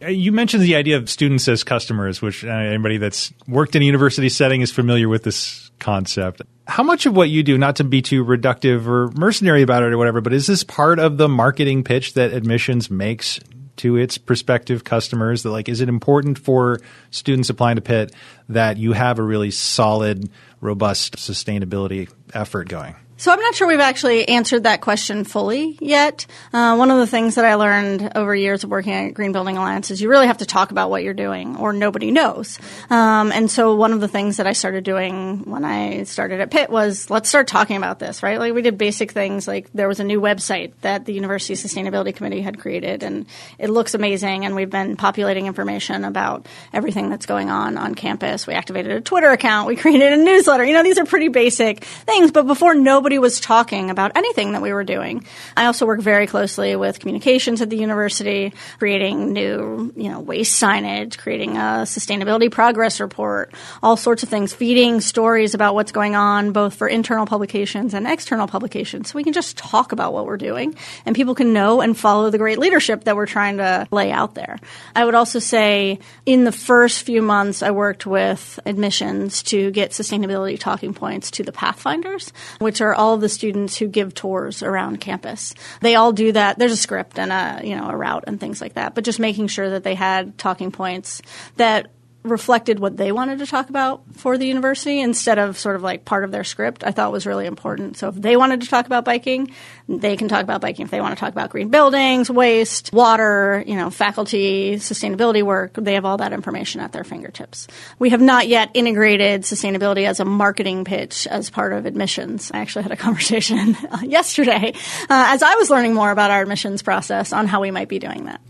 Uh, 0.03 0.09
you 0.09 0.33
mentioned 0.33 0.63
the 0.63 0.77
idea 0.77 0.97
of 0.97 1.11
students 1.11 1.47
as 1.47 1.63
customers, 1.63 2.23
which 2.23 2.45
uh, 2.45 2.49
anybody 2.49 2.97
that's 2.97 3.33
worked 3.47 3.77
in 3.77 3.83
a 3.83 3.85
university 3.85 4.29
setting 4.29 4.63
is 4.63 4.73
familiar 4.73 5.09
with 5.09 5.25
this 5.25 5.70
concept. 5.81 6.43
How 6.67 6.83
much 6.83 7.07
of 7.07 7.17
what 7.17 7.31
you 7.31 7.43
do, 7.43 7.59
not 7.59 7.77
to 7.77 7.85
be 7.85 8.01
too 8.01 8.25
reductive 8.25 8.87
or 8.87 9.11
mercenary 9.19 9.63
about 9.63 9.83
it 9.83 9.93
or 9.93 9.99
whatever, 9.99 10.21
but 10.21 10.33
is 10.33 10.47
this 10.47 10.63
part 10.63 10.99
of 10.99 11.17
the 11.17 11.29
marketing 11.29 11.83
pitch 11.83 12.15
that 12.15 12.33
admissions 12.33 12.91
makes 12.91 13.41
to 13.81 13.97
its 13.97 14.19
prospective 14.19 14.85
customers 14.85 15.43
that 15.43 15.51
like 15.51 15.69
is 15.69 15.81
it 15.81 15.89
important 15.89 16.39
for 16.39 16.81
students 17.11 17.49
applying 17.49 17.77
to 17.77 17.83
Pitt 17.83 18.15
that 18.49 18.77
you 18.77 18.93
have 18.93 19.19
a 19.19 19.23
really 19.23 19.51
solid, 19.51 20.31
robust 20.61 21.17
sustainability 21.17 22.11
effort 22.35 22.69
going? 22.69 22.95
So 23.21 23.31
I'm 23.31 23.41
not 23.41 23.55
sure 23.55 23.69
we've 23.69 23.81
actually 23.81 24.27
answered 24.29 24.63
that 24.63 24.81
question 24.81 25.25
fully 25.25 25.77
yet. 25.79 26.25
Uh, 26.55 26.77
one 26.77 26.91
of 26.91 26.97
the 26.97 27.07
things 27.07 27.35
that 27.35 27.45
I 27.45 27.57
learned 27.57 28.13
over 28.15 28.35
years 28.35 28.65
of 28.65 28.71
working 28.71 28.95
at 28.95 29.13
Green 29.13 29.33
Building 29.33 29.59
Alliance 29.59 29.91
is 29.91 30.01
you 30.01 30.09
really 30.09 30.27
have 30.27 30.39
to 30.39 30.47
talk 30.47 30.71
about 30.71 30.89
what 30.89 31.03
you're 31.03 31.13
doing, 31.13 31.59
or 31.59 31.75
nobody 31.75 32.13
knows. 32.13 32.59
Um, 32.89 33.31
and 33.31 33.51
so 33.51 33.75
one 33.75 33.93
of 33.93 34.01
the 34.01 34.09
things 34.09 34.39
that 34.39 34.47
I 34.47 34.55
started 34.55 34.85
doing 34.85 35.41
when 35.45 35.67
I 35.67 36.05
started 36.05 36.41
at 36.41 36.51
Pitt 36.51 36.71
was 36.71 37.11
let's 37.11 37.29
start 37.29 37.47
talking 37.47 37.77
about 37.77 37.99
this, 37.99 38.23
right? 38.23 38.39
Like 38.39 38.55
we 38.55 38.63
did 38.63 38.79
basic 38.79 39.13
things, 39.13 39.47
like 39.47 39.71
there 39.75 39.87
was 39.87 40.01
a 40.01 40.05
new 40.05 40.19
website 40.19 40.73
that 40.81 41.05
the 41.05 41.13
University 41.13 41.53
Sustainability 41.53 42.17
Committee 42.17 42.41
had 42.41 42.59
created, 42.59 43.03
and 43.03 43.27
it 43.59 43.69
looks 43.69 43.93
amazing. 43.93 44.47
And 44.47 44.57
we've 44.57 44.71
been 44.71 44.97
populating 44.97 45.47
information 45.47 46.07
about 46.07 46.47
everything 46.73 47.11
that's 47.11 47.27
going 47.27 47.51
on 47.51 47.77
on 47.77 47.95
campus. 47.95 48.47
We 48.47 48.55
activated 48.55 48.93
a 48.93 49.03
Twitter 49.03 49.29
account, 49.29 49.67
we 49.67 49.77
created 49.85 50.15
a 50.15 50.17
newsletter. 50.17 50.65
You 50.65 50.73
know, 50.73 50.83
these 50.83 50.99
are 50.99 51.05
pretty 51.05 51.29
basic 51.29 51.85
things, 51.85 52.33
but 52.33 52.47
before 52.47 52.75
nobody 52.75 53.10
nobody 53.11 53.19
was 53.19 53.41
talking 53.41 53.91
about 53.91 54.13
anything 54.15 54.53
that 54.53 54.63
we 54.63 54.73
were 54.73 54.85
doing. 54.85 55.25
I 55.57 55.67
also 55.67 55.85
work 55.85 55.99
very 55.99 56.29
closely 56.29 56.77
with 56.77 57.01
communications 57.01 57.61
at 57.61 57.69
the 57.69 57.77
university, 57.77 58.55
creating 58.79 59.33
new, 59.33 59.93
you 59.97 60.11
know, 60.11 60.21
waste 60.21 60.63
signage, 60.63 61.19
creating 61.19 61.57
a 61.57 61.83
sustainability 61.91 62.49
progress 62.49 63.01
report, 63.01 63.53
all 63.83 63.97
sorts 63.97 64.23
of 64.23 64.29
things, 64.29 64.53
feeding 64.53 65.01
stories 65.01 65.55
about 65.55 65.75
what's 65.75 65.91
going 65.91 66.15
on, 66.15 66.53
both 66.53 66.75
for 66.75 66.87
internal 66.87 67.27
publications 67.27 67.95
and 67.95 68.07
external 68.07 68.47
publications. 68.47 69.11
So 69.11 69.17
we 69.17 69.25
can 69.25 69.33
just 69.33 69.59
talk 69.59 69.91
about 69.91 70.13
what 70.13 70.25
we're 70.25 70.37
doing 70.37 70.77
and 71.05 71.17
people 71.17 71.35
can 71.35 71.53
know 71.53 71.81
and 71.81 71.99
follow 71.99 72.31
the 72.31 72.39
great 72.39 72.61
leadership 72.61 73.03
that 73.05 73.17
we're 73.17 73.27
trying 73.27 73.57
to 73.57 73.89
lay 73.91 74.13
out 74.13 74.37
there. 74.37 74.57
I 74.95 75.05
would 75.05 75.17
also 75.17 75.41
say 75.41 75.99
in 76.27 76.45
the 76.45 76.53
first 76.53 77.03
few 77.03 77.23
months, 77.23 77.61
I 77.61 77.73
worked 77.73 78.07
with 78.07 78.61
admissions 78.65 79.43
to 79.45 79.73
get 79.73 79.91
sustainability 79.91 80.61
talking 80.61 80.95
points 80.95 81.33
to 81.33 81.43
the 81.43 81.51
Pathfinders, 81.51 82.33
which 82.61 82.81
are 82.81 83.00
all 83.01 83.15
of 83.15 83.23
the 83.23 83.29
students 83.31 83.79
who 83.79 83.89
give 83.89 84.15
tours 84.15 84.63
around 84.63 85.01
campus. 85.01 85.55
They 85.81 85.95
all 85.95 86.13
do 86.13 86.33
that. 86.33 86.59
There's 86.59 86.73
a 86.73 86.77
script 86.77 87.19
and 87.19 87.33
a 87.33 87.67
you 87.67 87.75
know 87.75 87.89
a 87.89 87.97
route 87.97 88.25
and 88.27 88.39
things 88.39 88.61
like 88.61 88.75
that. 88.75 88.95
But 88.95 89.05
just 89.05 89.19
making 89.19 89.49
sure 89.49 89.71
that 89.71 89.85
they 89.85 89.95
had 89.95 90.37
talking 90.37 90.71
points 90.71 91.23
that 91.57 91.91
reflected 92.23 92.79
what 92.79 92.97
they 92.97 93.13
wanted 93.13 93.39
to 93.39 93.47
talk 93.47 93.71
about 93.71 94.03
for 94.15 94.37
the 94.37 94.47
university 94.47 95.01
instead 95.01 95.39
of 95.39 95.59
sort 95.59 95.77
of 95.77 95.83
like 95.83 96.05
part 96.05 96.23
of 96.23 96.31
their 96.31 96.45
script, 96.45 96.85
I 96.85 96.91
thought 96.91 97.13
was 97.13 97.27
really 97.27 97.47
important. 97.47 97.97
So 97.97 98.09
if 98.09 98.15
they 98.15 98.37
wanted 98.37 98.61
to 98.61 98.69
talk 98.69 98.85
about 98.87 99.05
biking, 99.05 99.53
they 99.89 100.17
can 100.17 100.29
talk 100.29 100.43
about 100.43 100.61
biking. 100.61 100.85
If 100.85 100.91
they 100.91 101.01
want 101.01 101.17
to 101.17 101.21
talk 101.21 101.33
about 101.33 101.49
green 101.49 101.71
buildings, 101.71 102.31
waste, 102.31 102.93
water, 102.93 103.65
you 103.67 103.75
know, 103.75 103.89
faculty, 103.89 104.77
sustainability 104.77 105.43
work, 105.43 105.75
they 105.75 105.95
have 105.95 106.05
all 106.05 106.19
that 106.19 106.33
information 106.33 106.83
at 106.83 106.93
their 106.93 107.05
fingertips. 107.05 107.67
We 107.99 108.11
have 108.11 108.21
not 108.21 108.49
yet 108.49 108.71
integrated 108.75 109.43
sustainability 109.43 110.07
as 110.07 110.21
a 110.21 110.25
marketing 110.27 110.85
pitch 110.85 111.27
as 111.27 111.49
part 111.49 111.73
of 111.73 111.87
admissions. 111.87 112.51
I 112.53 112.59
actually 112.59 112.83
had 112.83 112.93
a 112.93 112.97
conversation 113.01 113.77
yesterday 114.03 114.75
uh, 114.75 115.27
as 115.29 115.43
I 115.43 115.55
was 115.55 115.71
learning 115.71 115.95
more 115.95 116.11
about 116.11 116.31
our 116.31 116.43
admissions 116.43 116.83
process 116.83 117.33
on 117.33 117.47
how 117.47 117.61
we 117.61 117.71
might 117.71 117.89
be 117.89 117.99
doing 117.99 118.27
that 118.27 118.41